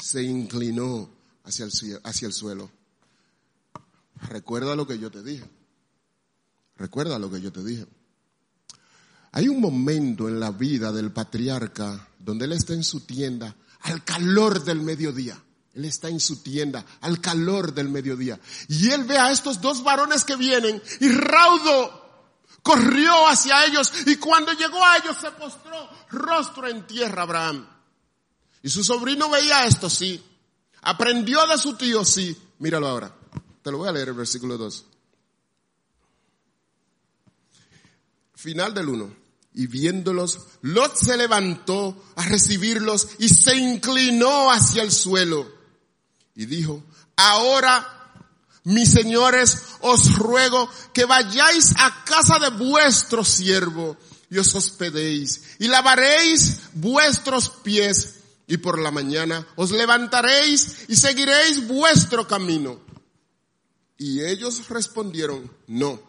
[0.00, 1.10] Se inclinó
[1.44, 2.70] hacia el, hacia el suelo.
[4.28, 5.44] Recuerda lo que yo te dije.
[6.76, 7.86] Recuerda lo que yo te dije.
[9.32, 14.04] Hay un momento en la vida del patriarca donde él está en su tienda al
[14.04, 15.42] calor del mediodía.
[15.74, 18.38] Él está en su tienda al calor del mediodía.
[18.68, 22.00] Y él ve a estos dos varones que vienen y raudo
[22.62, 27.66] corrió hacia ellos y cuando llegó a ellos se postró rostro en tierra Abraham.
[28.62, 30.22] Y su sobrino veía esto, sí.
[30.82, 32.36] Aprendió de su tío, sí.
[32.58, 33.16] Míralo ahora.
[33.62, 34.84] Te lo voy a leer el versículo 2.
[38.34, 39.21] Final del 1
[39.54, 45.50] y viéndolos, Lot se levantó a recibirlos y se inclinó hacia el suelo
[46.34, 46.82] y dijo,
[47.16, 48.02] ahora
[48.64, 53.96] mis señores, os ruego que vayáis a casa de vuestro siervo
[54.30, 61.66] y os hospedéis y lavaréis vuestros pies y por la mañana os levantaréis y seguiréis
[61.66, 62.80] vuestro camino.
[63.98, 66.00] Y ellos respondieron, no,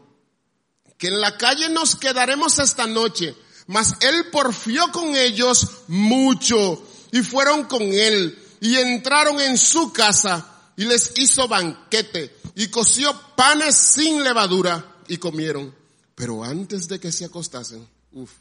[1.04, 3.36] que en la calle nos quedaremos esta noche.
[3.68, 10.72] Mas él porfió con ellos mucho y fueron con él y entraron en su casa
[10.78, 15.76] y les hizo banquete y coció panes sin levadura y comieron.
[16.16, 18.32] Pero antes de que se acostasen, uff,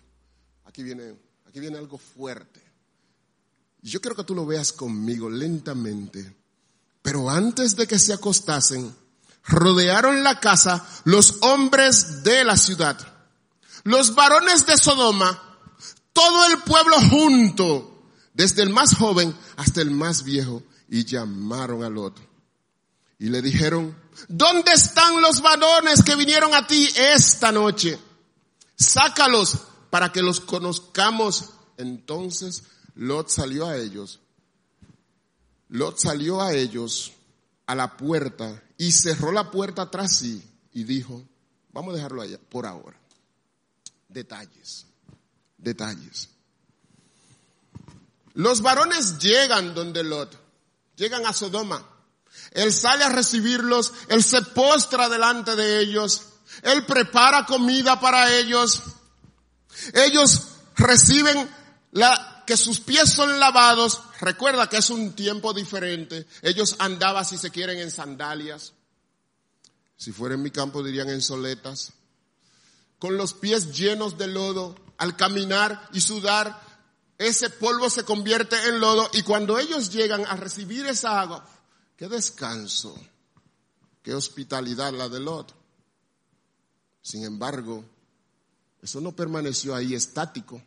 [0.64, 1.16] aquí viene,
[1.48, 2.62] aquí viene algo fuerte.
[3.81, 6.33] Yo quiero que tú lo veas conmigo lentamente.
[7.03, 8.94] Pero antes de que se acostasen,
[9.44, 12.98] rodearon la casa los hombres de la ciudad,
[13.85, 15.40] los varones de Sodoma,
[16.12, 21.96] todo el pueblo junto, desde el más joven hasta el más viejo, y llamaron al
[21.98, 22.24] otro.
[23.18, 23.96] Y le dijeron,
[24.28, 27.98] ¿dónde están los varones que vinieron a ti esta noche?
[28.76, 29.59] Sácalos
[29.90, 31.50] para que los conozcamos.
[31.76, 34.20] Entonces Lot salió a ellos.
[35.68, 37.12] Lot salió a ellos
[37.66, 40.42] a la puerta y cerró la puerta tras sí
[40.72, 41.22] y dijo,
[41.70, 42.98] vamos a dejarlo allá por ahora.
[44.08, 44.86] Detalles,
[45.56, 46.28] detalles.
[48.34, 50.36] Los varones llegan donde Lot,
[50.96, 51.88] llegan a Sodoma.
[52.50, 56.22] Él sale a recibirlos, él se postra delante de ellos,
[56.62, 58.82] él prepara comida para ellos.
[59.94, 61.48] Ellos reciben
[61.92, 64.02] la, que sus pies son lavados.
[64.22, 66.28] Recuerda que es un tiempo diferente.
[66.42, 68.72] Ellos andaban, si se quieren, en sandalias.
[69.96, 71.92] Si fuera en mi campo dirían en soletas.
[73.00, 76.56] Con los pies llenos de lodo, al caminar y sudar,
[77.18, 81.44] ese polvo se convierte en lodo y cuando ellos llegan a recibir esa agua,
[81.96, 82.94] qué descanso,
[84.04, 85.52] qué hospitalidad la de Lot.
[87.02, 87.85] Sin embargo,
[88.80, 90.62] eso no permaneció ahí estático.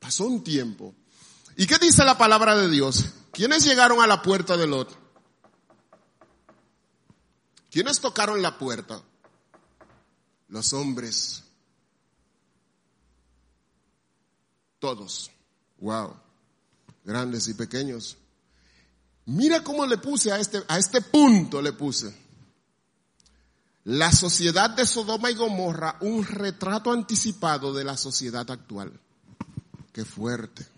[0.00, 0.96] Pasó un tiempo.
[1.58, 3.06] ¿Y qué dice la palabra de Dios?
[3.32, 4.96] ¿Quiénes llegaron a la puerta de Lot?
[7.68, 9.02] ¿Quiénes tocaron la puerta?
[10.46, 11.42] Los hombres.
[14.78, 15.32] Todos.
[15.78, 16.14] Wow.
[17.02, 18.16] Grandes y pequeños.
[19.26, 22.16] Mira cómo le puse a este, a este punto le puse.
[23.82, 28.92] La sociedad de Sodoma y Gomorra, un retrato anticipado de la sociedad actual.
[29.92, 30.77] Qué fuerte.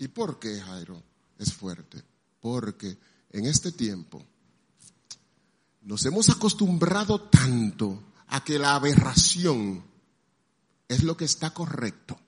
[0.00, 1.02] ¿Y por qué, Jairo?
[1.38, 2.02] Es fuerte.
[2.40, 2.98] Porque
[3.30, 4.24] en este tiempo
[5.82, 9.82] Nos hemos acostumbrado tanto a que la aberración
[10.88, 12.18] es lo que está correcto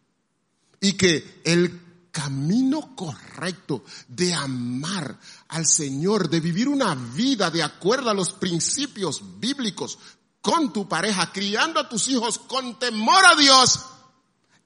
[0.81, 8.09] y que el camino correcto de amar al Señor, de vivir una vida de acuerdo
[8.09, 9.99] a los principios bíblicos
[10.41, 13.85] con tu pareja, criando a tus hijos con temor a Dios,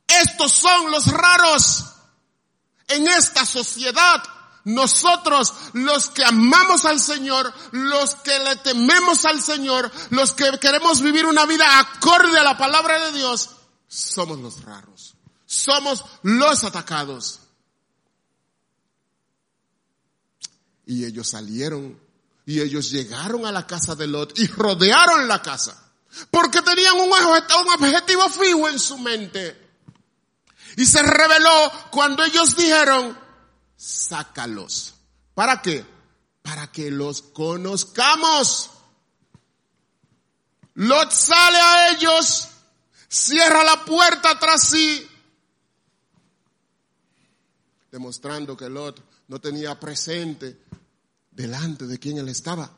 [0.06, 1.95] estos son los raros
[2.88, 4.22] en esta sociedad
[4.64, 11.00] nosotros, los que amamos al Señor, los que le tememos al Señor, los que queremos
[11.02, 13.50] vivir una vida acorde a la palabra de Dios,
[13.86, 15.14] somos los raros.
[15.46, 17.40] Somos los atacados.
[20.84, 21.98] Y ellos salieron
[22.44, 25.80] y ellos llegaron a la casa de Lot y rodearon la casa.
[26.30, 29.65] Porque tenían un, objetivo fijo en su mente.
[30.76, 33.18] Y se reveló cuando ellos dijeron,
[33.76, 34.94] sácalos.
[35.34, 35.84] ¿Para qué?
[36.42, 38.70] Para que los conozcamos.
[40.74, 42.48] Lot sale a ellos,
[43.08, 45.08] cierra la puerta tras sí,
[47.90, 50.60] demostrando que Lot no tenía presente
[51.30, 52.70] delante de quien él estaba.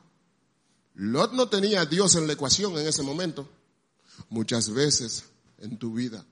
[0.95, 3.49] Lot no tenía a Dios en la ecuación en ese momento.
[4.31, 5.25] Muchas veces
[5.59, 6.25] en tu vida,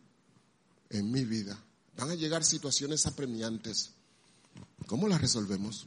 [0.91, 1.59] en mi vida,
[1.97, 3.97] van a llegar situaciones apremiantes
[4.87, 5.87] ¿Cómo la resolvemos?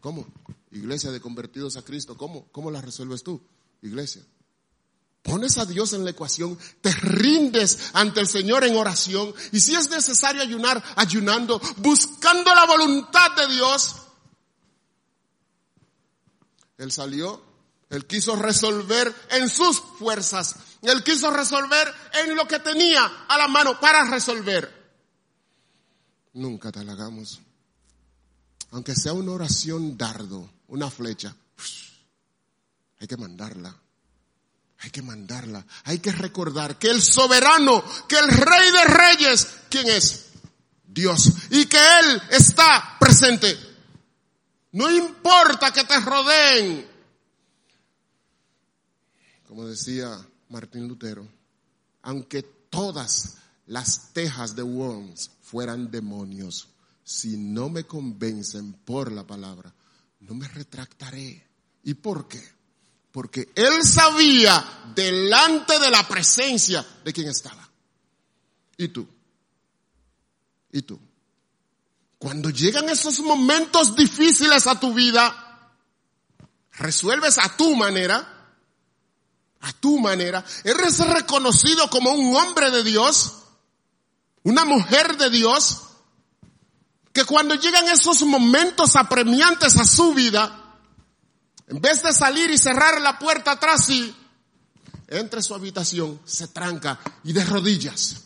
[0.00, 0.26] ¿Cómo?
[0.70, 2.46] Iglesia de convertidos a Cristo, ¿cómo?
[2.52, 3.40] ¿Cómo la resuelves tú,
[3.82, 4.22] iglesia?
[5.22, 9.74] Pones a Dios en la ecuación, te rindes ante el Señor en oración y si
[9.74, 13.96] es necesario ayunar, ayunando, buscando la voluntad de Dios.
[16.76, 17.42] Él salió,
[17.90, 21.92] él quiso resolver en sus fuerzas, él quiso resolver
[22.24, 24.78] en lo que tenía a la mano para resolver
[26.38, 27.40] nunca te halagamos.
[28.70, 31.34] Aunque sea una oración dardo, una flecha,
[33.00, 33.74] hay que mandarla.
[34.80, 35.64] Hay que mandarla.
[35.84, 40.26] Hay que recordar que el soberano, que el rey de reyes, ¿quién es?
[40.86, 41.32] Dios.
[41.50, 43.58] Y que Él está presente.
[44.72, 46.88] No importa que te rodeen.
[49.48, 51.26] Como decía Martín Lutero,
[52.02, 56.68] aunque todas las tejas de Worms fueran demonios,
[57.02, 59.74] si no me convencen por la palabra,
[60.20, 61.46] no me retractaré.
[61.82, 62.46] ¿Y por qué?
[63.10, 67.66] Porque él sabía delante de la presencia de quien estaba.
[68.76, 69.08] ¿Y tú?
[70.72, 71.00] ¿Y tú?
[72.18, 75.72] Cuando llegan esos momentos difíciles a tu vida,
[76.72, 78.37] resuelves a tu manera,
[79.60, 83.34] a tu manera, eres reconocido como un hombre de Dios,
[84.44, 85.82] una mujer de Dios,
[87.12, 90.76] que cuando llegan esos momentos apremiantes a su vida,
[91.66, 94.14] en vez de salir y cerrar la puerta atrás sí,
[95.08, 98.22] entra su habitación, se tranca y de rodillas.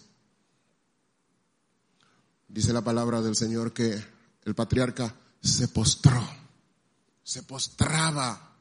[2.49, 4.05] Dice la palabra del Señor que
[4.45, 6.23] el patriarca se postró,
[7.23, 8.53] se postraba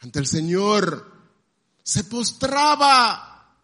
[0.00, 1.17] ante el Señor,
[1.88, 3.56] se postraba,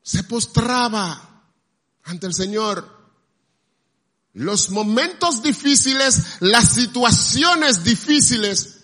[0.00, 1.50] se postraba
[2.04, 2.88] ante el Señor.
[4.34, 8.78] Los momentos difíciles, las situaciones difíciles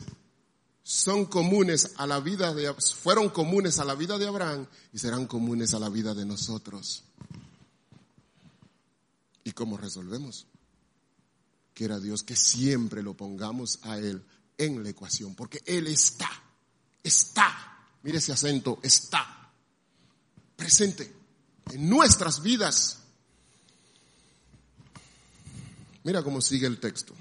[0.83, 5.29] son comunes a la vida de, fueron comunes a la vida de Abraham y serán
[5.29, 7.05] comunes a la vida de nosotros.
[9.45, 10.49] ¿Y cómo resolvemos?
[11.75, 14.27] Quiera Dios que siempre lo pongamos a Él
[14.59, 16.29] en la ecuación, porque Él está,
[17.05, 17.68] está,
[18.03, 19.51] mire ese acento, está
[20.57, 21.15] presente
[21.71, 22.99] en nuestras vidas.
[26.05, 27.15] Mira cómo sigue el texto.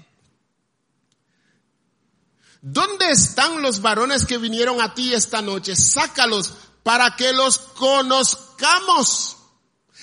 [2.60, 5.76] ¿Dónde están los varones que vinieron a ti esta noche?
[5.76, 9.36] Sácalos para que los conozcamos.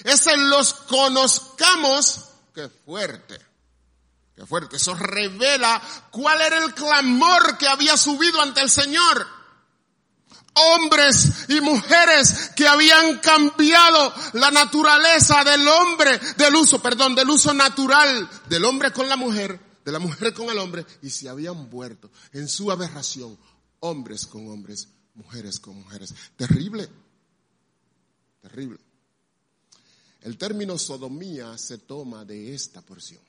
[0.04, 3.40] Ese los conozcamos, qué fuerte,
[4.36, 4.78] qué fuerte.
[4.78, 9.35] Eso revela cuál era el clamor que había subido ante el Señor
[10.56, 17.54] hombres y mujeres que habían cambiado la naturaleza del hombre, del uso, perdón, del uso
[17.54, 21.70] natural del hombre con la mujer, de la mujer con el hombre, y se habían
[21.70, 23.38] vuelto en su aberración,
[23.82, 26.14] hombres con hombres, mujeres con mujeres.
[26.36, 26.90] Terrible,
[28.42, 28.80] terrible.
[30.22, 33.22] El término sodomía se toma de esta porción.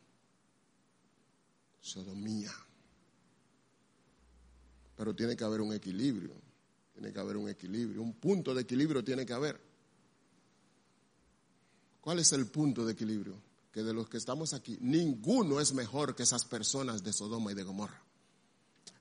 [1.82, 2.50] Sodomía.
[4.96, 6.45] Pero tiene que haber un equilibrio.
[6.96, 9.60] Tiene que haber un equilibrio, un punto de equilibrio tiene que haber.
[12.00, 13.38] ¿Cuál es el punto de equilibrio?
[13.70, 17.54] Que de los que estamos aquí, ninguno es mejor que esas personas de Sodoma y
[17.54, 18.02] de Gomorra.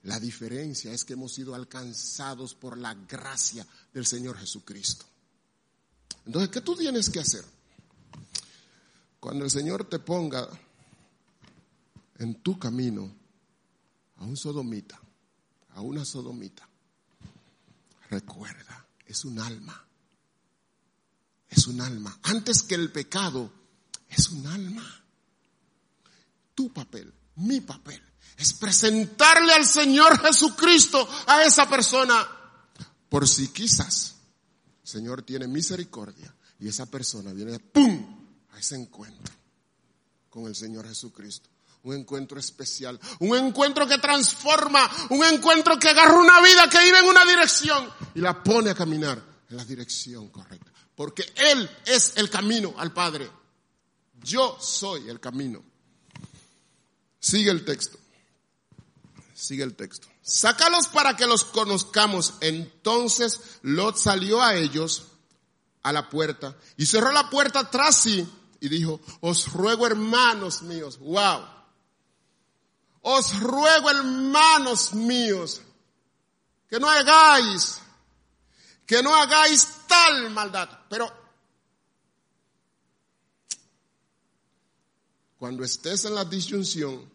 [0.04, 5.06] La diferencia es que hemos sido alcanzados por la gracia del Señor Jesucristo.
[6.26, 7.46] Entonces, ¿qué tú tienes que hacer?
[9.22, 10.50] Cuando el Señor te ponga
[12.18, 13.10] en tu camino
[14.18, 15.00] a un sodomita,
[15.70, 16.68] a una sodomita,
[18.10, 19.86] recuerda, es un alma.
[21.50, 22.18] Es un alma.
[22.24, 23.52] Antes que el pecado,
[24.10, 25.04] es un alma.
[26.54, 28.02] Tu papel, mi papel,
[28.38, 32.28] es presentarle al Señor Jesucristo a esa persona.
[33.10, 34.16] Por si quizás
[34.84, 39.34] el Señor tiene misericordia y esa persona viene, ¡pum!, a ese encuentro
[40.30, 41.50] con el Señor Jesucristo.
[41.86, 47.00] Un encuentro especial, un encuentro que transforma, un encuentro que agarra una vida que iba
[47.00, 50.72] en una dirección y la pone a caminar en la dirección correcta.
[50.96, 53.30] Porque Él es el camino al Padre.
[54.24, 55.64] Yo soy el camino.
[57.20, 58.00] Sigue el texto.
[59.36, 60.08] Sigue el texto.
[60.24, 62.34] Sácalos para que los conozcamos.
[62.42, 65.04] Entonces Lot salió a ellos
[65.84, 68.28] a la puerta y cerró la puerta tras sí
[68.60, 71.55] y dijo, os ruego hermanos míos, wow,
[73.08, 75.62] os ruego hermanos míos,
[76.68, 77.80] que no hagáis,
[78.86, 80.68] que no hagáis tal maldad.
[80.90, 81.12] Pero
[85.38, 87.14] cuando estés en la disyunción,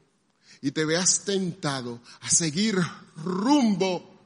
[0.62, 2.78] y te veas tentado a seguir
[3.16, 4.20] rumbo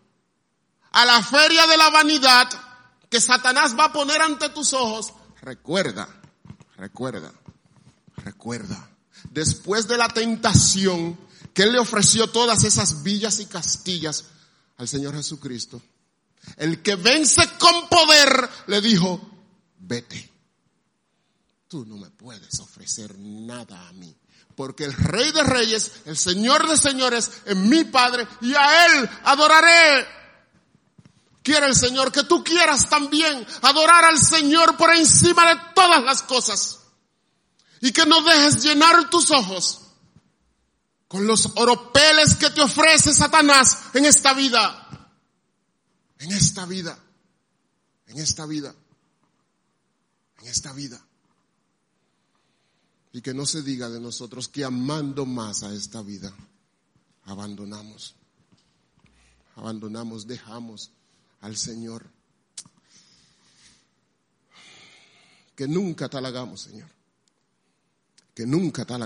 [0.92, 2.48] a la feria de la vanidad
[3.08, 6.08] que Satanás va a poner ante tus ojos, recuerda,
[6.76, 7.32] recuerda,
[8.16, 8.90] recuerda,
[9.30, 11.23] después de la tentación
[11.54, 14.24] que le ofreció todas esas villas y castillas
[14.76, 15.80] al Señor Jesucristo,
[16.56, 19.20] el que vence con poder le dijo,
[19.78, 20.30] vete,
[21.68, 24.14] tú no me puedes ofrecer nada a mí
[24.56, 29.10] porque el Rey de Reyes, el Señor de Señores, es mi Padre y a Él
[29.24, 30.06] adoraré.
[31.42, 36.22] Quiere el Señor que tú quieras también adorar al Señor por encima de todas las
[36.22, 36.80] cosas.
[37.80, 39.80] Y que no dejes llenar tus ojos
[41.08, 45.08] con los oropeles que te ofrece Satanás en esta vida.
[46.18, 46.98] En esta vida.
[48.06, 48.74] En esta vida.
[50.40, 51.00] En esta vida.
[53.12, 56.34] Y que no se diga de nosotros que amando más a esta vida,
[57.24, 58.16] abandonamos.
[59.56, 60.90] Abandonamos, dejamos
[61.40, 62.10] al Señor.
[65.54, 66.88] Que nunca tal hagamos, Señor.
[68.34, 69.02] Que nunca tal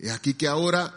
[0.00, 0.92] Y aquí que ahora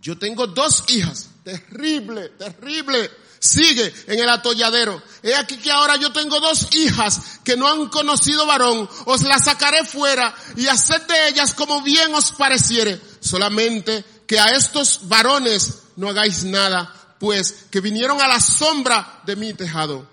[0.00, 5.02] yo tengo dos hijas, terrible, terrible sigue en el atolladero.
[5.22, 9.44] He aquí que ahora yo tengo dos hijas que no han conocido varón, os las
[9.44, 13.00] sacaré fuera y haced de ellas como bien os pareciere.
[13.20, 19.36] Solamente que a estos varones no hagáis nada, pues que vinieron a la sombra de
[19.36, 20.08] mi tejado.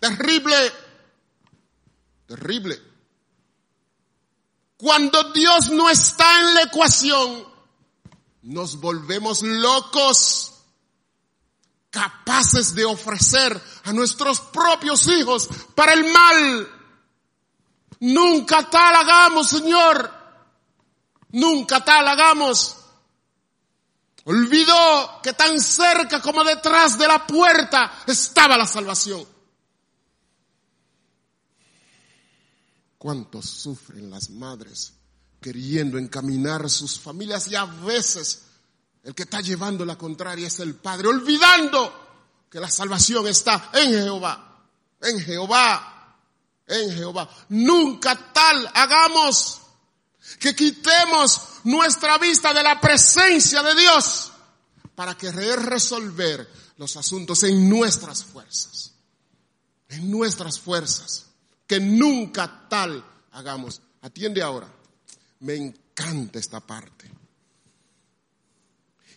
[0.00, 0.72] Terrible,
[2.26, 2.85] terrible.
[4.76, 7.46] Cuando Dios no está en la ecuación,
[8.42, 10.52] nos volvemos locos
[11.90, 16.68] capaces de ofrecer a nuestros propios hijos para el mal.
[18.00, 20.12] Nunca tal hagamos, Señor.
[21.30, 22.76] Nunca tal hagamos.
[24.24, 29.35] Olvidó que tan cerca como detrás de la puerta estaba la salvación.
[32.98, 34.94] ¿Cuántos sufren las madres
[35.40, 38.42] queriendo encaminar sus familias y a veces
[39.04, 42.06] el que está llevando la contraria es el Padre, olvidando
[42.50, 44.66] que la salvación está en Jehová,
[45.00, 46.18] en Jehová,
[46.66, 47.30] en Jehová.
[47.50, 49.60] Nunca tal hagamos
[50.40, 54.32] que quitemos nuestra vista de la presencia de Dios
[54.96, 58.92] para querer resolver los asuntos en nuestras fuerzas,
[59.88, 61.25] en nuestras fuerzas,
[61.66, 63.82] que nunca tal hagamos.
[64.02, 64.68] Atiende ahora,
[65.40, 67.10] me encanta esta parte.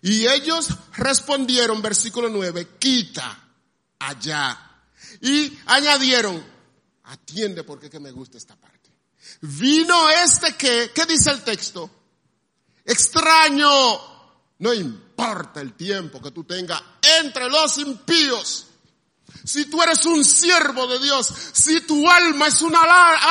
[0.01, 3.37] Y ellos respondieron, versículo 9, quita
[3.99, 4.57] allá.
[5.21, 6.43] Y añadieron,
[7.03, 8.89] atiende porque que me gusta esta parte.
[9.41, 11.89] Vino este que, ¿qué dice el texto?
[12.85, 13.69] Extraño,
[14.59, 16.81] no importa el tiempo que tú tengas
[17.19, 18.68] entre los impíos.
[19.49, 22.83] Si tú eres un siervo de Dios, si tu alma es una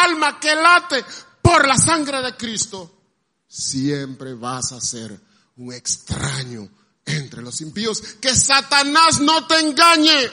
[0.02, 1.04] alma que late
[1.40, 2.92] por la sangre de Cristo,
[3.46, 5.16] siempre vas a ser
[5.58, 6.68] un extraño
[7.04, 8.02] entre los impíos.
[8.20, 10.32] Que Satanás no te engañe.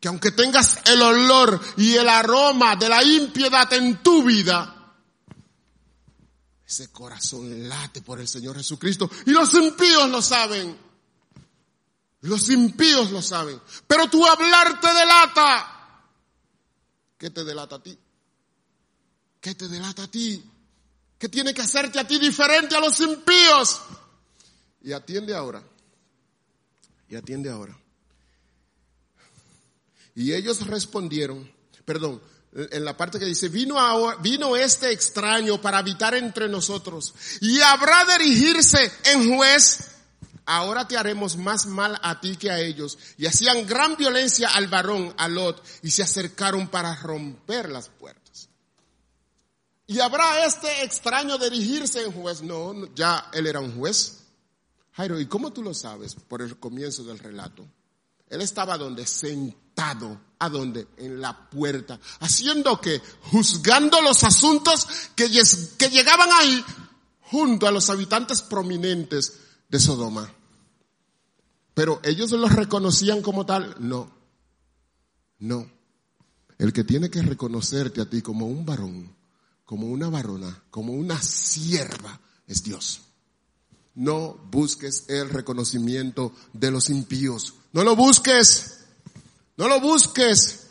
[0.00, 4.70] Que aunque tengas el olor y el aroma de la impiedad en tu vida,
[6.66, 10.83] Ese corazón late por el Señor Jesucristo y los impíos lo saben.
[12.24, 13.60] Los impíos lo saben.
[13.86, 16.00] Pero tu hablar te delata.
[17.18, 17.98] ¿Qué te delata a ti?
[19.40, 20.42] ¿Qué te delata a ti?
[21.18, 23.82] ¿Qué tiene que hacerte a ti diferente a los impíos?
[24.80, 25.62] Y atiende ahora.
[27.10, 27.78] Y atiende ahora.
[30.14, 31.52] Y ellos respondieron,
[31.84, 32.22] perdón,
[32.52, 37.60] en la parte que dice, vino, ahora, vino este extraño para habitar entre nosotros y
[37.60, 39.93] habrá de dirigirse en juez.
[40.46, 42.98] Ahora te haremos más mal a ti que a ellos.
[43.16, 48.48] Y hacían gran violencia al varón, a Lot, y se acercaron para romper las puertas.
[49.86, 52.42] Y habrá este extraño dirigirse en juez.
[52.42, 54.20] No, ya él era un juez.
[54.92, 56.14] Jairo, ¿y cómo tú lo sabes?
[56.14, 57.66] Por el comienzo del relato.
[58.28, 60.88] Él estaba donde sentado, ¿a dónde?
[60.96, 65.30] En la puerta, haciendo que, juzgando los asuntos que,
[65.78, 66.64] que llegaban ahí
[67.20, 69.40] junto a los habitantes prominentes
[69.74, 70.32] de Sodoma.
[71.74, 74.08] Pero ellos los reconocían como tal, no,
[75.40, 75.68] no.
[76.58, 79.12] El que tiene que reconocerte a ti como un varón,
[79.64, 83.00] como una varona, como una sierva, es Dios.
[83.96, 87.54] No busques el reconocimiento de los impíos.
[87.72, 88.84] No lo busques.
[89.56, 90.68] No lo busques.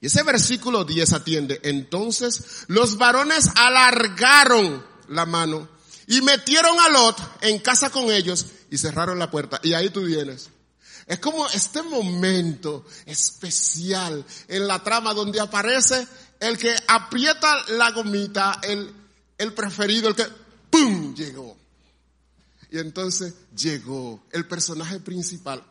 [0.00, 1.60] Y ese versículo 10 atiende.
[1.64, 5.77] Entonces los varones alargaron la mano
[6.08, 9.60] y metieron a Lot en casa con ellos y cerraron la puerta.
[9.62, 10.48] Y ahí tú vienes.
[11.06, 16.06] Es como este momento especial en la trama donde aparece
[16.40, 18.90] el que aprieta la gomita, el,
[19.36, 20.26] el preferido, el que
[20.70, 21.14] ¡pum!
[21.14, 21.56] llegó.
[22.70, 25.64] Y entonces llegó el personaje principal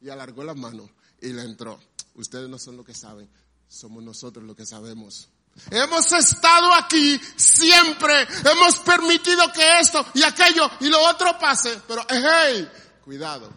[0.00, 0.88] y alargó la mano
[1.20, 1.78] y le entró.
[2.14, 3.28] Ustedes no son lo que saben,
[3.68, 5.28] somos nosotros lo que sabemos.
[5.70, 12.04] Hemos estado aquí siempre, hemos permitido que esto y aquello y lo otro pase, pero
[12.08, 12.68] hey,
[13.04, 13.52] cuidado.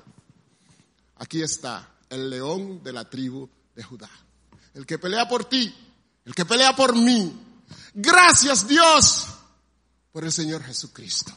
[1.17, 4.09] Aquí está el león de la tribu de Judá,
[4.73, 5.73] el que pelea por ti,
[6.25, 7.33] el que pelea por mí.
[7.93, 9.27] Gracias Dios
[10.11, 11.31] por el Señor Jesucristo.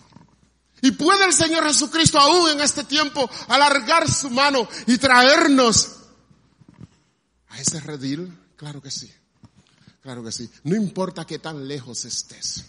[0.82, 5.96] Y puede el Señor Jesucristo aún en este tiempo alargar su mano y traernos
[7.48, 8.38] a ese redil.
[8.56, 9.10] Claro que sí.
[10.04, 10.50] Claro que sí.
[10.64, 12.66] No importa que tan lejos estés.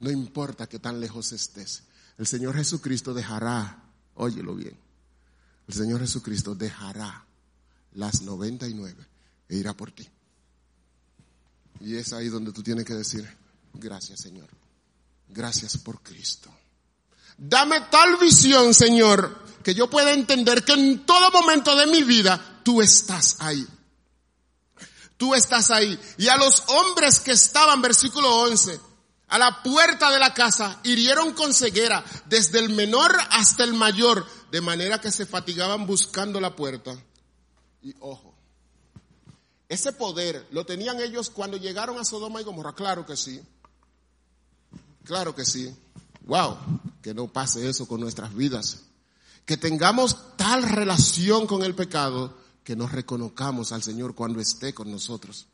[0.00, 1.84] No importa que tan lejos estés.
[2.18, 3.80] El Señor Jesucristo dejará,
[4.16, 4.76] óyelo bien,
[5.68, 7.24] el Señor Jesucristo dejará
[7.92, 9.06] las 99
[9.48, 10.08] e irá por ti.
[11.78, 13.24] Y es ahí donde tú tienes que decir,
[13.74, 14.48] gracias Señor.
[15.28, 16.50] Gracias por Cristo.
[17.38, 22.60] Dame tal visión, Señor, que yo pueda entender que en todo momento de mi vida
[22.64, 23.64] tú estás ahí.
[25.22, 25.96] Tú estás ahí.
[26.18, 28.80] Y a los hombres que estaban, versículo 11,
[29.28, 34.26] a la puerta de la casa, hirieron con ceguera, desde el menor hasta el mayor,
[34.50, 37.00] de manera que se fatigaban buscando la puerta.
[37.82, 38.34] Y ojo,
[39.68, 42.74] ese poder lo tenían ellos cuando llegaron a Sodoma y Gomorra.
[42.74, 43.40] Claro que sí.
[45.04, 45.72] Claro que sí.
[46.22, 46.56] Wow,
[47.00, 48.80] que no pase eso con nuestras vidas.
[49.46, 54.90] Que tengamos tal relación con el pecado que nos reconozcamos al Señor cuando esté con
[54.90, 55.46] nosotros.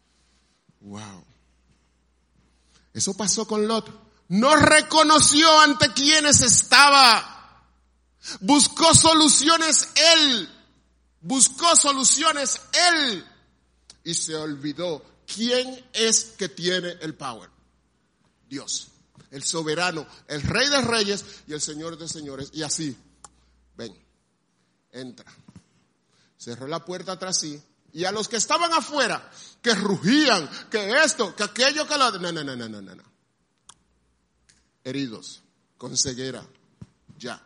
[0.80, 1.24] Wow.
[2.92, 3.88] Eso pasó con Lot.
[4.28, 7.64] No reconoció ante quienes estaba.
[8.40, 10.48] Buscó soluciones él.
[11.20, 13.24] Buscó soluciones él.
[14.04, 17.50] Y se olvidó quién es que tiene el power.
[18.48, 18.88] Dios
[19.30, 22.50] el soberano, el rey de reyes y el señor de señores.
[22.52, 22.96] Y así,
[23.76, 23.94] ven,
[24.92, 25.30] entra.
[26.38, 27.60] Cerró la puerta tras sí.
[27.92, 29.30] Y a los que estaban afuera,
[29.60, 32.12] que rugían, que esto, que aquello, que lo...
[32.18, 33.02] No, no, no, no, no, no.
[34.84, 35.42] Heridos,
[35.76, 36.46] con ceguera,
[37.18, 37.42] ya.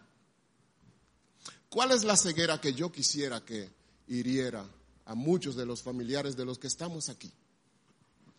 [1.68, 3.72] ¿Cuál es la ceguera que yo quisiera que
[4.06, 4.64] hiriera
[5.06, 7.32] a muchos de los familiares de los que estamos aquí?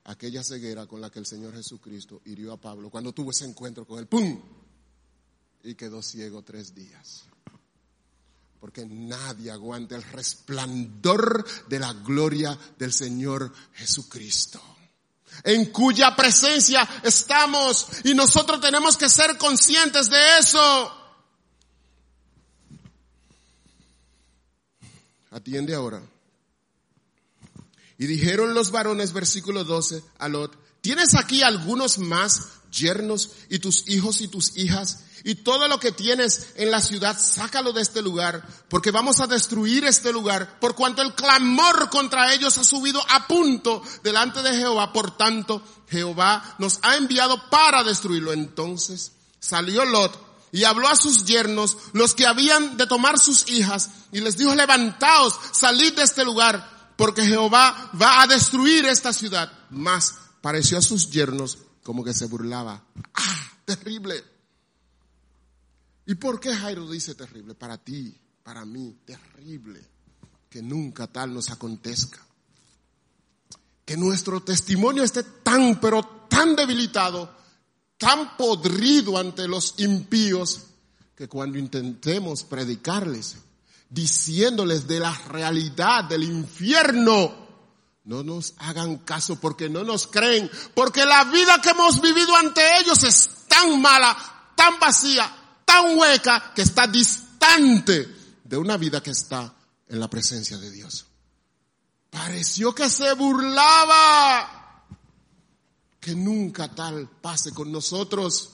[0.06, 3.86] aquella ceguera con la que el Señor Jesucristo hirió a Pablo cuando tuvo ese encuentro
[3.86, 4.42] con él, ¡pum!
[5.64, 7.24] Y quedó ciego tres días.
[8.64, 14.62] Porque nadie aguanta el resplandor de la gloria del Señor Jesucristo.
[15.44, 20.94] En cuya presencia estamos y nosotros tenemos que ser conscientes de eso.
[25.32, 26.02] Atiende ahora.
[27.98, 33.88] Y dijeron los varones, versículo 12, a Lot, ¿Tienes aquí algunos más yernos y tus
[33.88, 35.00] hijos y tus hijas?
[35.24, 39.28] Y todo lo que tienes en la ciudad, sácalo de este lugar, porque vamos a
[39.28, 44.58] destruir este lugar, por cuanto el clamor contra ellos ha subido a punto delante de
[44.58, 44.92] Jehová.
[44.92, 48.34] Por tanto, Jehová nos ha enviado para destruirlo.
[48.34, 50.20] Entonces salió Lot
[50.52, 54.54] y habló a sus yernos, los que habían de tomar sus hijas, y les dijo,
[54.54, 59.50] levantaos, salid de este lugar, porque Jehová va a destruir esta ciudad.
[59.70, 62.84] Mas pareció a sus yernos como que se burlaba.
[63.14, 63.52] ¡Ah!
[63.64, 64.22] Terrible.
[66.06, 67.56] ¿Y por qué Jairo dice terrible?
[67.56, 68.14] Para ti,
[68.44, 69.80] para mí, terrible.
[70.50, 72.20] Que nunca tal nos acontezca.
[73.86, 77.34] Que nuestro testimonio esté tan, pero tan debilitado,
[77.98, 80.64] tan podrido ante los impíos,
[81.16, 83.38] que cuando intentemos predicarles,
[83.90, 87.43] diciéndoles de la realidad del infierno,
[88.06, 92.80] no nos hagan caso porque no nos creen, porque la vida que hemos vivido ante
[92.80, 94.16] ellos es tan mala,
[94.56, 95.32] tan vacía,
[95.66, 98.08] tan hueca, que está distante
[98.44, 99.54] de una vida que está
[99.88, 101.06] en la presencia de Dios.
[102.10, 104.86] Pareció que se burlaba.
[106.00, 108.53] Que nunca tal pase con nosotros.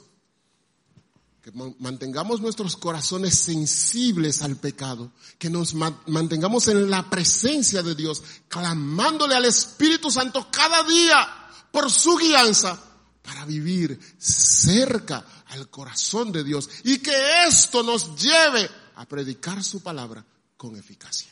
[1.52, 5.12] Que mantengamos nuestros corazones sensibles al pecado.
[5.38, 11.28] Que nos mantengamos en la presencia de Dios, clamándole al Espíritu Santo cada día
[11.72, 12.80] por su guianza
[13.24, 19.82] para vivir cerca al corazón de Dios y que esto nos lleve a predicar su
[19.82, 20.26] palabra
[20.58, 21.32] con eficacia.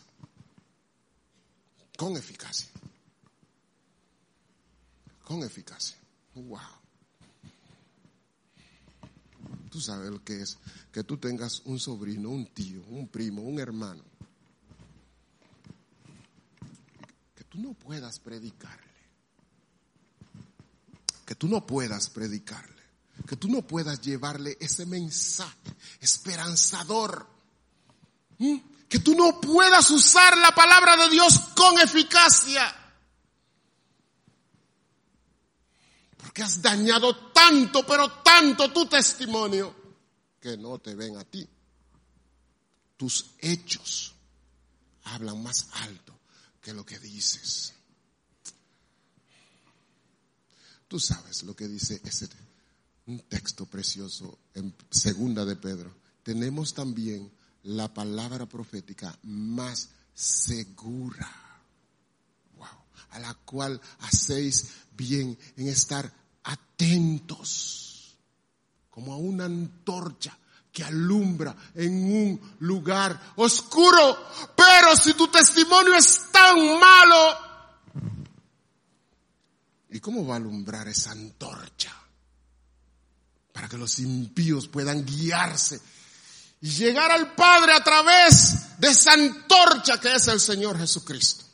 [1.95, 2.69] Con eficacia.
[5.23, 5.97] Con eficacia.
[6.35, 6.76] Wow.
[9.77, 10.57] Tú sabes lo que es
[10.91, 14.03] que tú tengas un sobrino, un tío, un primo, un hermano.
[17.35, 18.79] Que tú no puedas predicar
[21.23, 22.81] que tú no puedas predicarle,
[23.27, 27.29] que tú no puedas llevarle ese mensaje esperanzador,
[28.89, 32.63] que tú no puedas usar la palabra de Dios con eficacia,
[36.17, 39.75] porque has dañado tanto, pero tanto tu testimonio,
[40.39, 41.47] que no te ven a ti.
[42.97, 44.13] Tus hechos
[45.03, 46.19] hablan más alto
[46.61, 47.73] que lo que dices.
[50.87, 52.27] Tú sabes lo que dice ese
[53.07, 55.95] un texto precioso en segunda de Pedro.
[56.23, 57.31] Tenemos también
[57.63, 61.46] la palabra profética más segura.
[63.17, 66.07] A la cual hacéis bien en estar
[66.43, 68.15] atentos
[68.91, 70.37] como a una antorcha
[70.71, 74.17] que alumbra en un lugar oscuro.
[74.55, 77.47] Pero si tu testimonio es tan malo,
[79.89, 81.91] ¿Y cómo va a alumbrar esa antorcha?
[83.51, 85.81] Para que los impíos puedan guiarse
[86.61, 91.46] y llegar al Padre a través de esa antorcha que es el Señor Jesucristo.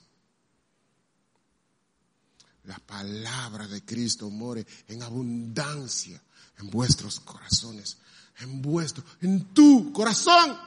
[2.66, 6.22] La palabra de Cristo more en abundancia
[6.60, 7.98] en vuestros corazones,
[8.40, 10.58] en vuestro, en tu corazón.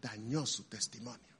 [0.00, 1.34] Dañó su testimonio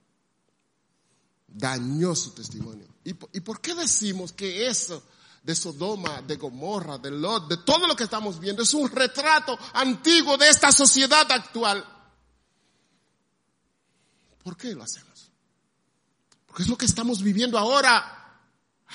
[1.55, 2.87] dañó su testimonio.
[3.05, 5.03] ¿Y, por qué decimos que eso
[5.43, 9.57] de Sodoma, de Gomorra, de Lot, de todo lo que estamos viendo es un retrato
[9.75, 11.85] antiguo de esta sociedad actual?
[14.43, 15.14] ¿Por qué lo hacemos?
[16.55, 18.39] Porque es lo que estamos viviendo ahora.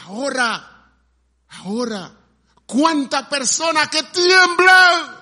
[0.06, 0.94] Ahora.
[1.50, 2.10] Ahora.
[2.66, 5.14] ¿Cuánta persona que tiemblan?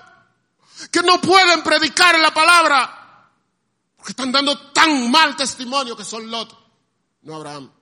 [0.88, 3.28] Que no pueden predicar la palabra.
[3.96, 6.56] Porque están dando tan mal testimonio que son Lot
[7.22, 7.72] no Abraham.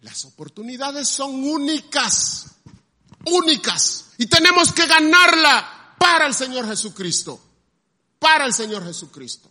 [0.00, 2.56] Las oportunidades son únicas,
[3.26, 7.51] únicas, y tenemos que ganarla para el Señor Jesucristo,
[8.22, 9.50] para el Señor Jesucristo.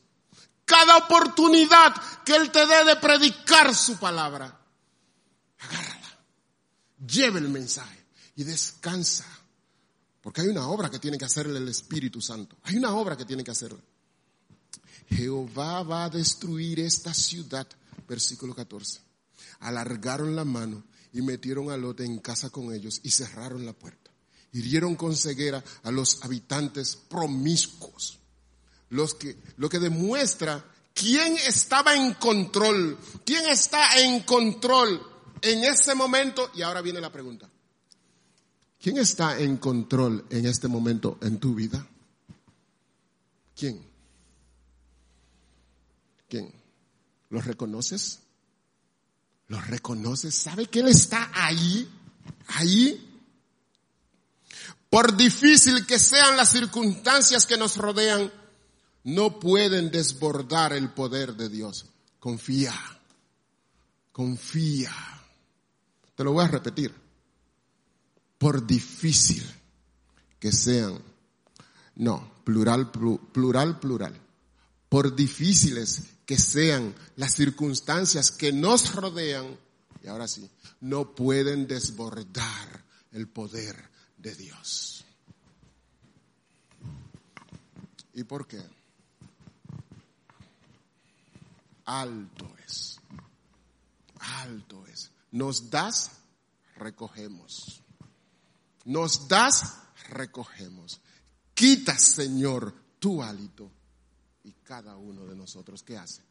[0.64, 1.94] Cada oportunidad
[2.24, 4.58] que Él te dé de predicar su palabra,
[5.60, 6.18] agárrala,
[7.06, 8.06] lleve el mensaje
[8.38, 9.26] y descansa.
[10.22, 12.56] Porque hay una obra que tiene que hacerle el Espíritu Santo.
[12.64, 13.82] Hay una obra que tiene que hacerle.
[15.10, 17.68] Jehová va a destruir esta ciudad.
[18.08, 19.02] Versículo 14.
[19.60, 24.12] Alargaron la mano y metieron a Lot en casa con ellos y cerraron la puerta.
[24.54, 28.21] Hirieron con ceguera a los habitantes promiscuos.
[28.92, 30.64] Los que, lo que demuestra
[30.94, 35.02] quién estaba en control, quién está en control
[35.42, 36.52] en ese momento.
[36.54, 37.50] Y ahora viene la pregunta.
[38.82, 41.86] ¿Quién está en control en este momento en tu vida?
[43.56, 43.82] ¿Quién?
[46.28, 46.52] ¿Quién?
[47.30, 48.20] ¿Los reconoces?
[49.48, 50.34] ¿Los reconoces?
[50.34, 51.88] ¿Sabe que Él está ahí?
[52.48, 53.08] Ahí.
[54.90, 58.32] Por difícil que sean las circunstancias que nos rodean,
[59.04, 61.86] no pueden desbordar el poder de Dios.
[62.20, 62.74] Confía.
[64.12, 64.94] Confía.
[66.16, 66.94] Te lo voy a repetir.
[68.38, 69.44] Por difícil
[70.40, 71.02] que sean.
[71.96, 74.20] No, plural, plural, plural.
[74.90, 79.58] Por difíciles que sean las circunstancias que nos rodean,
[80.04, 80.50] y ahora sí,
[80.82, 83.76] no pueden desbordar el poder
[84.18, 85.06] de Dios.
[88.14, 88.62] ¿Y por qué?
[91.86, 93.00] Alto es.
[94.20, 95.12] Alto es.
[95.32, 96.12] Nos das,
[96.76, 97.82] recogemos.
[98.86, 99.78] Nos das,
[100.10, 101.00] recogemos.
[101.54, 103.72] Quita, Señor, tu hálito.
[104.44, 106.24] Y cada uno de nosotros, ¿qué hace?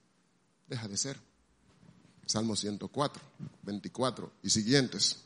[0.66, 1.20] Deja de ser.
[2.26, 3.22] Salmo 104,
[3.62, 5.24] 24 y siguientes.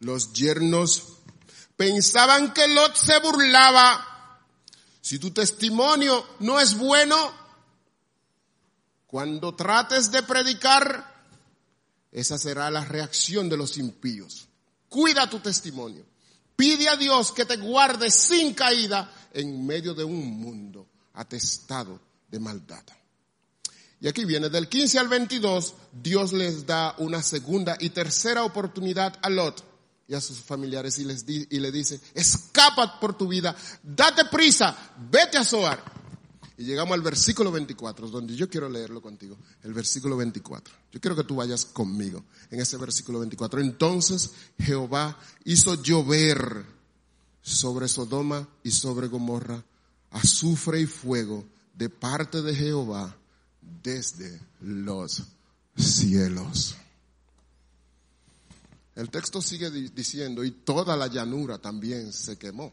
[0.00, 1.18] Los yernos
[1.76, 4.19] pensaban que Lot se burlaba.
[5.00, 7.16] Si tu testimonio no es bueno,
[9.06, 11.24] cuando trates de predicar,
[12.12, 14.48] esa será la reacción de los impíos.
[14.88, 16.04] Cuida tu testimonio.
[16.56, 22.38] Pide a Dios que te guarde sin caída en medio de un mundo atestado de
[22.38, 22.84] maldad.
[24.00, 29.18] Y aquí viene, del 15 al 22, Dios les da una segunda y tercera oportunidad
[29.22, 29.69] a Lot
[30.10, 34.76] y a sus familiares y, les y le dice, escapa por tu vida, date prisa,
[35.08, 35.80] vete a Zoar.
[36.58, 40.74] Y llegamos al versículo 24, donde yo quiero leerlo contigo, el versículo 24.
[40.90, 43.60] Yo quiero que tú vayas conmigo en ese versículo 24.
[43.60, 46.66] Entonces Jehová hizo llover
[47.40, 49.64] sobre Sodoma y sobre Gomorra
[50.10, 51.44] azufre y fuego
[51.74, 53.16] de parte de Jehová
[53.80, 55.22] desde los
[55.76, 56.74] cielos.
[58.94, 62.72] El texto sigue diciendo, y toda la llanura también se quemó.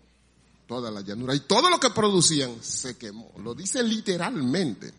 [0.68, 1.34] Toda la llanura.
[1.34, 3.32] Y todo lo que producían se quemó.
[3.38, 4.94] Lo dice literalmente.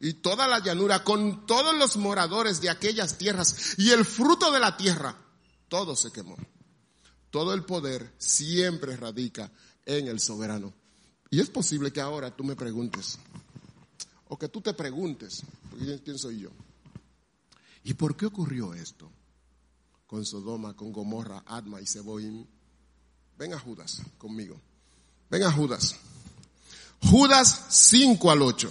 [0.00, 4.58] Y toda la llanura con todos los moradores de aquellas tierras y el fruto de
[4.58, 5.14] la tierra,
[5.68, 6.36] todo se quemó.
[7.30, 9.52] Todo el poder siempre radica
[9.84, 10.72] en el soberano.
[11.28, 13.18] Y es posible que ahora tú me preguntes,
[14.28, 15.42] o que tú te preguntes,
[16.04, 16.50] ¿quién soy yo?
[17.84, 19.10] ¿Y por qué ocurrió esto?
[20.10, 22.44] Con Sodoma, con Gomorra, Adma y Seboim.
[23.38, 24.60] Venga Judas conmigo.
[25.30, 25.94] Venga Judas.
[27.00, 28.70] Judas 5 al 8.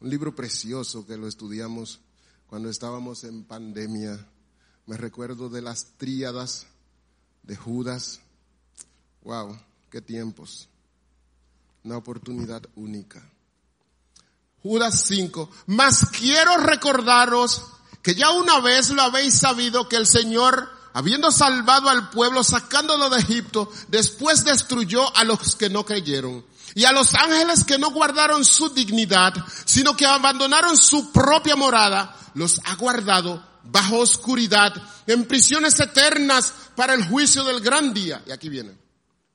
[0.00, 2.00] Un libro precioso que lo estudiamos
[2.48, 4.18] cuando estábamos en pandemia.
[4.86, 6.66] Me recuerdo de las tríadas
[7.44, 8.20] de Judas.
[9.22, 9.56] Wow,
[9.90, 10.68] qué tiempos
[11.84, 13.22] una oportunidad única.
[14.62, 17.62] Judas 5, mas quiero recordaros
[18.02, 23.08] que ya una vez lo habéis sabido que el Señor, habiendo salvado al pueblo, sacándolo
[23.08, 26.44] de Egipto, después destruyó a los que no creyeron.
[26.74, 29.32] Y a los ángeles que no guardaron su dignidad,
[29.64, 34.74] sino que abandonaron su propia morada, los ha guardado bajo oscuridad,
[35.06, 38.22] en prisiones eternas para el juicio del gran día.
[38.26, 38.87] Y aquí viene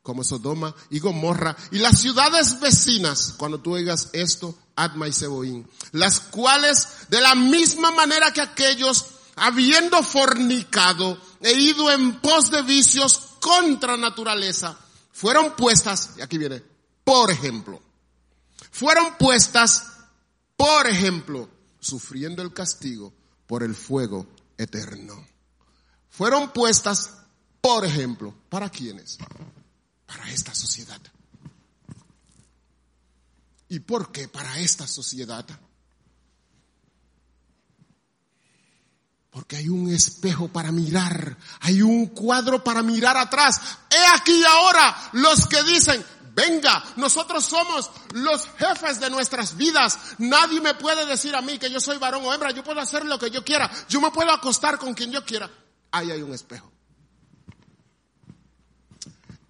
[0.04, 5.68] como Sodoma y Gomorra y las ciudades vecinas, cuando tú oigas esto, Adma y Seboín,
[5.94, 9.06] las cuales de la misma manera que aquellos,
[9.38, 14.78] habiendo fornicado e ido en pos de vicios contra naturaleza,
[15.14, 16.62] fueron puestas, y aquí viene,
[17.04, 17.82] por ejemplo,
[18.72, 19.88] fueron puestas,
[20.58, 21.50] por ejemplo,
[21.80, 23.14] sufriendo el castigo
[23.48, 24.28] por el fuego
[24.58, 25.26] eterno.
[26.10, 27.14] Fueron puestas,
[27.62, 29.18] por ejemplo, ¿para quiénes?
[30.14, 31.02] Para esta sociedad.
[33.70, 35.46] ¿Y por qué para esta sociedad?
[39.32, 43.60] Porque hay un espejo para mirar, hay un cuadro para mirar atrás.
[43.90, 46.06] He aquí ahora los que dicen,
[46.36, 49.98] venga, nosotros somos los jefes de nuestras vidas.
[50.20, 53.04] Nadie me puede decir a mí que yo soy varón o hembra, yo puedo hacer
[53.06, 55.50] lo que yo quiera, yo me puedo acostar con quien yo quiera.
[55.90, 56.72] Ahí hay un espejo.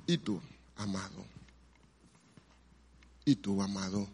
[0.07, 0.41] ¿Y tú?
[0.75, 1.25] Amado.
[3.25, 4.07] Y tú, amado,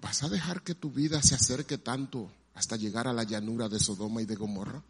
[0.00, 3.78] ¿vas a dejar que tu vida se acerque tanto hasta llegar a la llanura de
[3.78, 4.82] Sodoma y de Gomorra?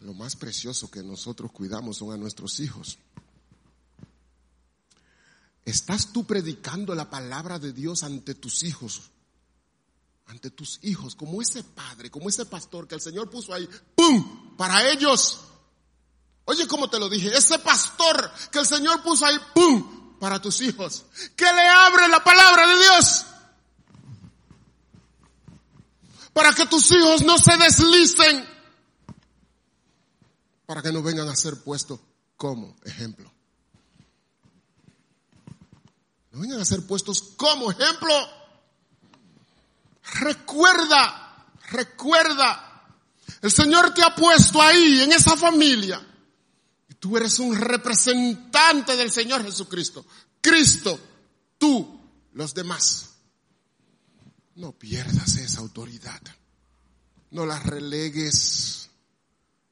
[0.00, 2.98] Lo más precioso que nosotros cuidamos son a nuestros hijos.
[5.64, 9.10] ¿Estás tú predicando la palabra de Dios ante tus hijos
[10.26, 14.56] ante tus hijos, como ese padre, como ese pastor que el Señor puso ahí, ¡pum!
[14.56, 15.40] Para ellos.
[16.46, 20.18] Oye, como te lo dije, ese pastor que el Señor puso ahí, ¡pum!
[20.18, 21.04] Para tus hijos.
[21.36, 23.26] Que le abre la palabra de Dios.
[26.32, 28.48] Para que tus hijos no se deslicen.
[30.66, 32.00] Para que no vengan a ser puestos
[32.36, 33.30] como ejemplo.
[36.32, 38.43] No vengan a ser puestos como ejemplo.
[40.12, 42.86] Recuerda, recuerda.
[43.40, 46.04] El Señor te ha puesto ahí, en esa familia.
[46.88, 50.06] Y tú eres un representante del Señor Jesucristo.
[50.40, 50.98] Cristo,
[51.58, 52.00] tú,
[52.32, 53.10] los demás.
[54.56, 56.20] No pierdas esa autoridad.
[57.30, 58.88] No la relegues.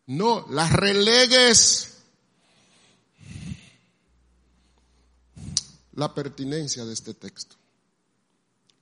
[0.06, 1.92] No la relegues.
[5.94, 7.56] la pertinencia de este texto.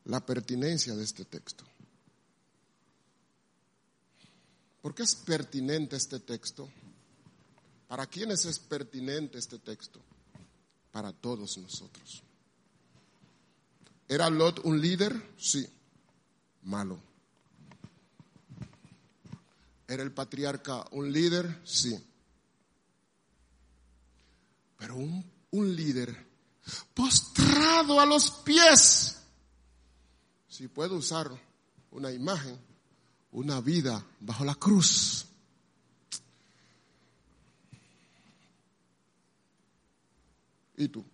[0.05, 1.65] La pertinencia de este texto.
[4.83, 6.69] ¿Por qué es pertinente este texto?
[7.87, 10.01] ¿Para quiénes es pertinente este texto?
[10.91, 12.23] Para todos nosotros.
[14.09, 15.35] ¿Era Lot un líder?
[15.37, 15.69] Sí.
[16.63, 16.99] Malo.
[19.87, 21.61] ¿Era el patriarca un líder?
[21.65, 21.97] Sí.
[24.79, 26.27] Pero un, un líder
[26.95, 29.20] postrado a los pies.
[30.51, 31.31] Si puedo usar
[31.93, 32.59] una imagen,
[33.31, 35.25] una vida bajo la cruz.
[40.77, 41.05] ¿Y tú?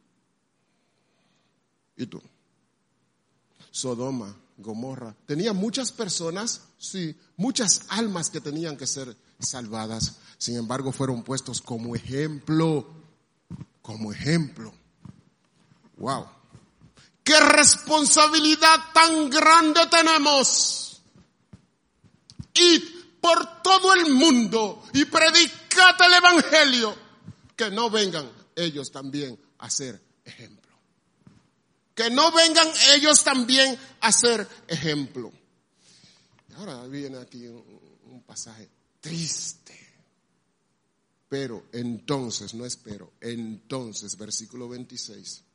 [1.96, 2.20] ¿Y tú?
[3.70, 5.14] Sodoma, Gomorra.
[5.26, 10.16] Tenía muchas personas, sí, muchas almas que tenían que ser salvadas.
[10.38, 12.88] Sin embargo, fueron puestos como ejemplo,
[13.82, 14.72] como ejemplo.
[15.98, 16.35] Wow.
[17.26, 21.02] ¿Qué responsabilidad tan grande tenemos?
[22.54, 22.82] Id
[23.20, 26.96] por todo el mundo y predicad el Evangelio.
[27.56, 30.70] Que no vengan ellos también a ser ejemplo.
[31.96, 35.32] Que no vengan ellos también a ser ejemplo.
[36.58, 38.70] Ahora viene aquí un, pasaje
[39.00, 39.74] triste.
[41.28, 45.45] Pero entonces, no espero, entonces, versículo 26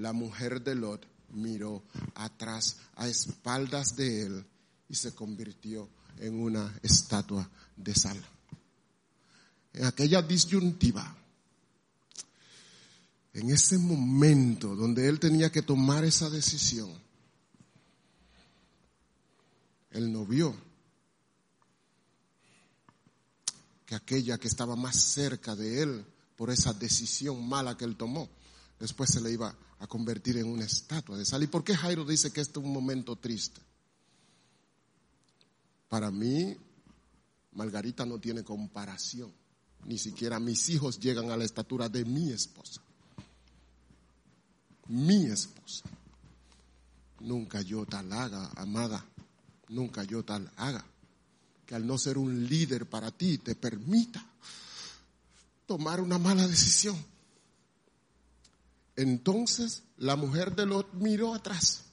[0.00, 1.84] la mujer de Lot miró
[2.14, 4.46] atrás a espaldas de él
[4.88, 5.88] y se convirtió
[6.18, 8.18] en una estatua de sal.
[9.74, 11.16] En aquella disyuntiva,
[13.34, 16.90] en ese momento donde él tenía que tomar esa decisión,
[19.90, 20.56] él no vio
[23.84, 28.30] que aquella que estaba más cerca de él por esa decisión mala que él tomó,
[28.80, 31.42] después se le iba a convertir en una estatua de sal.
[31.42, 33.60] ¿Y por qué Jairo dice que este es un momento triste?
[35.88, 36.56] Para mí,
[37.52, 39.32] Margarita no tiene comparación.
[39.84, 42.80] Ni siquiera mis hijos llegan a la estatura de mi esposa.
[44.88, 45.84] Mi esposa.
[47.20, 49.04] Nunca yo tal haga, amada.
[49.68, 50.84] Nunca yo tal haga.
[51.66, 54.24] Que al no ser un líder para ti te permita
[55.66, 56.96] tomar una mala decisión.
[59.00, 61.84] Entonces la mujer de Lot miró atrás,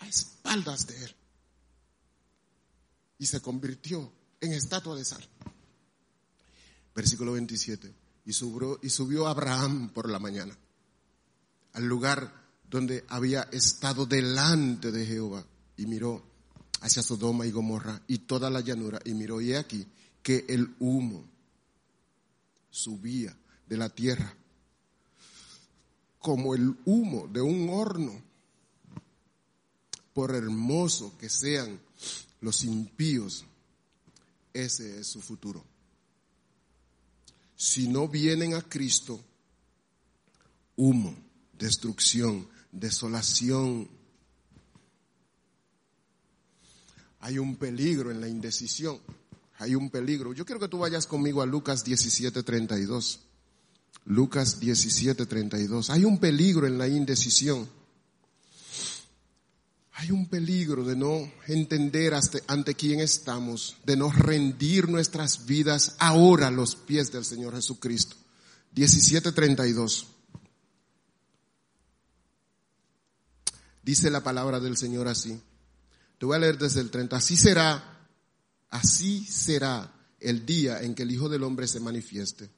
[0.00, 1.14] a espaldas de él,
[3.18, 4.10] y se convirtió
[4.40, 5.22] en estatua de sal.
[6.94, 7.94] Versículo 27.
[8.24, 10.56] Y subió, Abraham por la mañana
[11.74, 12.32] al lugar
[12.70, 15.44] donde había estado delante de Jehová
[15.76, 16.24] y miró
[16.80, 19.86] hacia Sodoma y Gomorra y toda la llanura y miró y aquí
[20.22, 21.28] que el humo
[22.70, 24.34] subía de la tierra
[26.28, 28.12] como el humo de un horno.
[30.12, 31.80] Por hermoso que sean
[32.42, 33.46] los impíos,
[34.52, 35.64] ese es su futuro.
[37.56, 39.18] Si no vienen a Cristo,
[40.76, 41.16] humo,
[41.58, 43.88] destrucción, desolación.
[47.20, 49.00] Hay un peligro en la indecisión.
[49.56, 50.34] Hay un peligro.
[50.34, 53.27] Yo quiero que tú vayas conmigo a Lucas 17, 32.
[54.08, 55.90] Lucas 17, 32.
[55.90, 57.68] Hay un peligro en la indecisión.
[59.92, 62.14] Hay un peligro de no entender
[62.46, 68.16] ante quién estamos, de no rendir nuestras vidas ahora a los pies del Señor Jesucristo.
[68.74, 70.06] 17:32.
[73.82, 75.38] Dice la palabra del Señor así.
[76.18, 77.14] Te voy a leer desde el 30.
[77.14, 78.08] Así será,
[78.70, 82.57] así será el día en que el Hijo del Hombre se manifieste.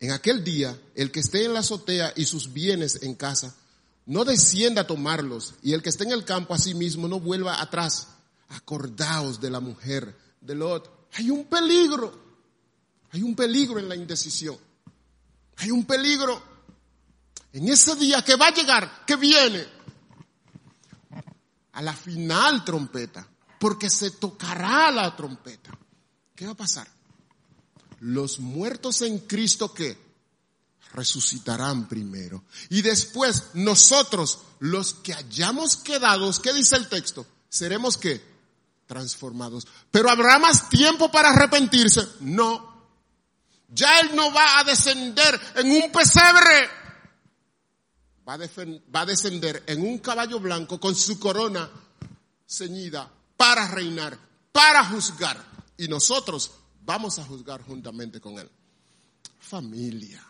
[0.00, 3.54] En aquel día, el que esté en la azotea y sus bienes en casa,
[4.06, 7.20] no descienda a tomarlos, y el que esté en el campo a sí mismo no
[7.20, 8.08] vuelva atrás.
[8.48, 11.08] Acordaos de la mujer de Lot.
[11.12, 12.18] Hay un peligro,
[13.12, 14.56] hay un peligro en la indecisión,
[15.56, 16.42] hay un peligro
[17.52, 19.66] en ese día que va a llegar, que viene,
[21.72, 23.28] a la final trompeta,
[23.58, 25.70] porque se tocará la trompeta.
[26.34, 26.88] ¿Qué va a pasar?
[28.00, 29.96] Los muertos en Cristo que
[30.92, 32.42] resucitarán primero.
[32.68, 37.26] Y después nosotros, los que hayamos quedado, ¿qué dice el texto?
[37.48, 38.30] Seremos que
[38.90, 39.68] transformados.
[39.92, 42.04] Pero habrá más tiempo para arrepentirse.
[42.20, 42.68] No.
[43.68, 46.68] Ya Él no va a descender en un pesebre.
[48.28, 51.70] Va a, va a descender en un caballo blanco con su corona
[52.48, 54.18] ceñida para reinar,
[54.50, 55.40] para juzgar.
[55.76, 56.50] Y nosotros
[56.84, 58.50] vamos a juzgar juntamente con Él.
[59.38, 60.24] Familia.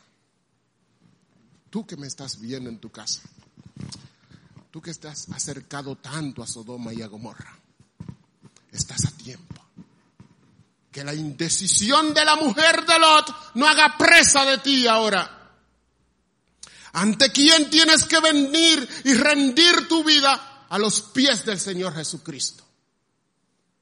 [1.70, 3.20] Tú que me estás viendo en tu casa,
[4.70, 7.56] tú que estás acercado tanto a Sodoma y a Gomorra,
[8.72, 9.54] estás a tiempo.
[10.90, 15.38] Que la indecisión de la mujer de Lot no haga presa de ti ahora.
[16.92, 20.66] ¿Ante quién tienes que venir y rendir tu vida?
[20.68, 22.64] A los pies del Señor Jesucristo.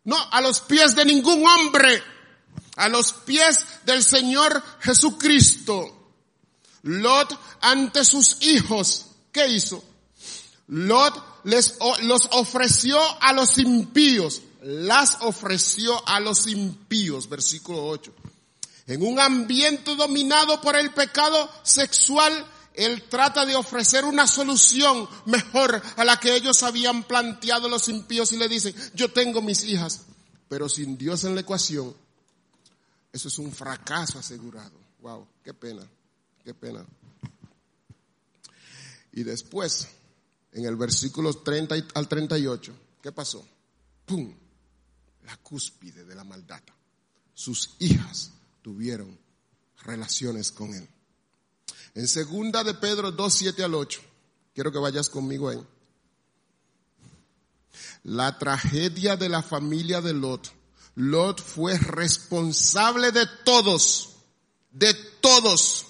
[0.05, 2.03] No, a los pies de ningún hombre.
[2.79, 5.95] A los pies del Señor Jesucristo.
[6.83, 9.85] Lot ante sus hijos, ¿qué hizo?
[10.69, 18.13] Lot les, los ofreció a los impíos, las ofreció a los impíos, versículo 8.
[18.87, 25.83] En un ambiente dominado por el pecado sexual, él trata de ofrecer una solución mejor
[25.97, 30.03] a la que ellos habían planteado los impíos y le dicen, yo tengo mis hijas,
[30.49, 31.95] pero sin Dios en la ecuación,
[33.19, 34.79] eso es un fracaso asegurado.
[35.01, 35.83] Wow, qué pena.
[36.45, 36.87] Qué pena.
[39.13, 39.89] Y después,
[40.53, 43.45] en el versículo 30 al 38, ¿qué pasó?
[44.07, 44.33] ¡Pum!
[45.25, 46.63] La cúspide de la maldad.
[47.35, 48.31] Sus hijas
[48.63, 49.19] tuvieron
[49.83, 50.89] relaciones con él.
[51.95, 54.01] En segunda de Pedro 2, 7 al 8,
[54.55, 55.61] quiero que vayas conmigo ahí.
[58.05, 60.58] La tragedia de la familia de Lot.
[60.99, 64.17] Lot fue responsable de todos,
[64.73, 65.87] de todos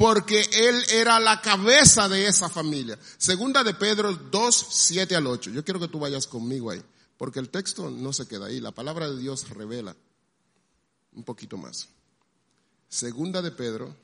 [0.00, 2.98] porque él era la cabeza de esa familia.
[3.18, 5.50] Segunda de Pedro 2, 7 al 8.
[5.50, 6.82] Yo quiero que tú vayas conmigo ahí,
[7.18, 9.94] porque el texto no se queda ahí, la palabra de Dios revela
[11.12, 11.86] un poquito más.
[12.88, 13.94] Segunda de Pedro.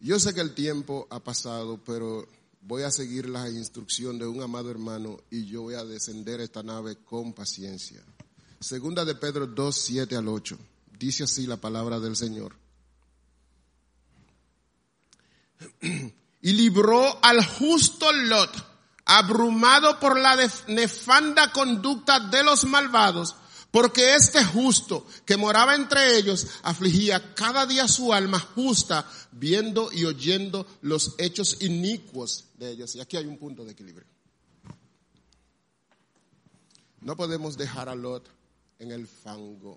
[0.00, 2.26] Yo sé que el tiempo ha pasado, pero
[2.66, 6.62] voy a seguir la instrucción de un amado hermano y yo voy a descender esta
[6.62, 8.02] nave con paciencia.
[8.58, 10.58] Segunda de Pedro 2, 7 al 8.
[10.98, 12.56] Dice así la palabra del Señor.
[16.44, 18.50] Y libró al justo Lot,
[19.06, 20.36] abrumado por la
[20.66, 23.34] nefanda conducta de los malvados,
[23.74, 30.04] porque este justo que moraba entre ellos afligía cada día su alma justa, viendo y
[30.04, 32.94] oyendo los hechos inicuos de ellos.
[32.94, 34.06] Y aquí hay un punto de equilibrio.
[37.00, 38.28] No podemos dejar a Lot
[38.78, 39.76] en el fango.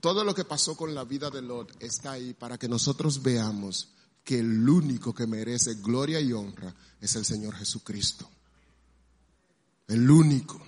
[0.00, 3.88] Todo lo que pasó con la vida de Lot está ahí para que nosotros veamos
[4.22, 8.30] que el único que merece gloria y honra es el Señor Jesucristo.
[9.88, 10.67] El único.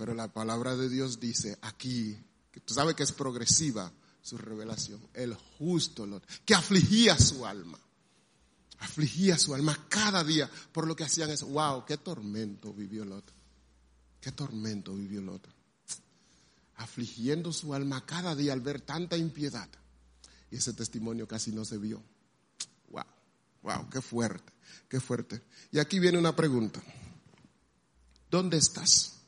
[0.00, 2.16] Pero la palabra de Dios dice aquí,
[2.50, 3.92] que tú sabes que es progresiva
[4.22, 7.78] su revelación, el justo Lot, que afligía su alma.
[8.78, 11.48] Afligía su alma cada día por lo que hacían eso.
[11.48, 13.30] Wow, qué tormento vivió Lot.
[14.22, 15.46] Qué tormento vivió Lot.
[16.76, 19.68] Afligiendo su alma cada día al ver tanta impiedad.
[20.50, 22.02] Y ese testimonio casi no se vio.
[22.88, 23.04] Wow,
[23.64, 24.50] wow, qué fuerte,
[24.88, 25.42] qué fuerte.
[25.70, 26.82] Y aquí viene una pregunta.
[28.30, 29.19] ¿Dónde estás?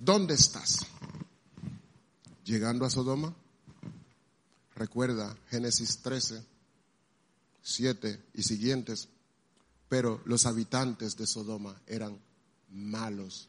[0.00, 0.80] ¿Dónde estás?
[2.44, 3.32] ¿Llegando a Sodoma?
[4.74, 6.44] Recuerda Génesis 13,
[7.62, 9.08] 7 y siguientes
[9.90, 12.16] pero los habitantes de Sodoma eran
[12.70, 13.48] malos.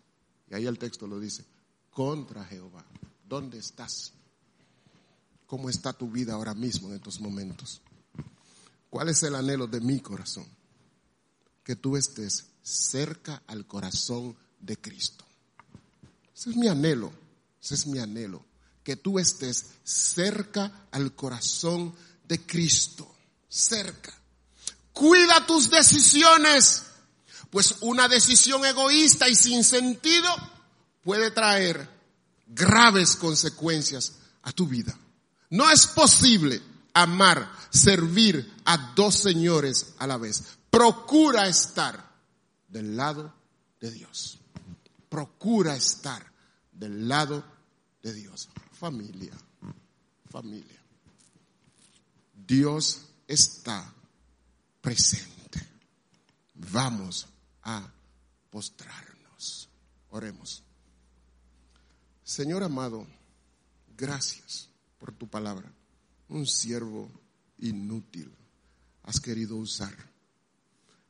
[0.50, 1.46] Y ahí el texto lo dice,
[1.92, 2.84] contra Jehová.
[3.30, 4.12] ¿Dónde estás?
[5.46, 7.80] ¿Cómo está tu vida ahora mismo en estos momentos?
[8.90, 10.48] ¿Cuál es el anhelo de mi corazón?
[11.64, 15.24] Que tú estés cerca al corazón de Cristo.
[16.42, 17.14] Ese es mi anhelo,
[17.62, 18.44] ese es mi anhelo.
[18.84, 21.94] Que tú estés cerca al corazón
[22.28, 23.16] de Cristo,
[23.48, 24.12] cerca.
[24.92, 26.82] Cuida tus decisiones,
[27.52, 30.28] pues una decisión egoísta y sin sentido
[31.04, 31.88] puede traer
[32.48, 34.98] graves consecuencias a tu vida.
[35.52, 36.60] No es posible
[36.96, 40.42] amar, servir a dos señores a la vez.
[40.72, 42.04] Procura estar
[42.68, 43.32] del lado
[43.80, 44.40] de Dios.
[45.08, 46.31] Procura estar
[46.82, 47.44] del lado
[48.02, 48.50] de Dios.
[48.72, 49.34] Familia,
[50.32, 50.84] familia.
[52.34, 53.94] Dios está
[54.82, 55.62] presente.
[56.56, 57.28] Vamos
[57.62, 57.88] a
[58.50, 59.70] postrarnos.
[60.10, 60.64] Oremos.
[62.24, 63.06] Señor amado,
[63.96, 64.68] gracias
[64.98, 65.72] por tu palabra.
[66.30, 67.12] Un siervo
[67.60, 68.34] inútil
[69.04, 69.96] has querido usar.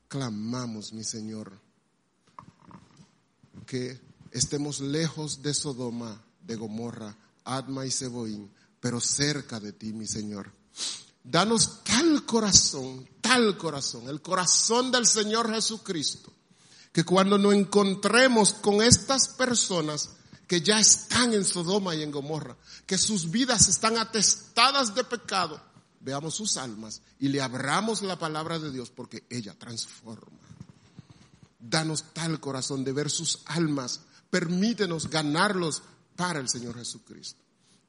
[0.10, 1.58] Clamamos, mi Señor,
[3.66, 10.08] que estemos lejos de Sodoma, de Gomorra, Adma y Seboín, pero cerca de ti, mi
[10.08, 10.52] Señor.
[11.24, 16.34] Danos tal corazón, tal corazón, el corazón del Señor Jesucristo,
[16.92, 20.10] que cuando nos encontremos con estas personas
[20.48, 25.62] que ya están en Sodoma y en Gomorra, que sus vidas están atestadas de pecado,
[26.02, 30.40] veamos sus almas y le abramos la palabra de Dios porque ella transforma.
[31.60, 34.02] Danos tal corazón de ver sus almas,
[34.32, 35.84] permítenos ganarlos
[36.16, 37.40] para el Señor Jesucristo.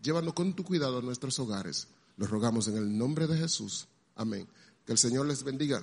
[0.03, 1.89] Llévanos con tu cuidado a nuestros hogares.
[2.19, 3.87] Los rogamos en el nombre de Jesús.
[4.17, 4.47] Amén.
[4.85, 5.83] Que el Señor les bendiga.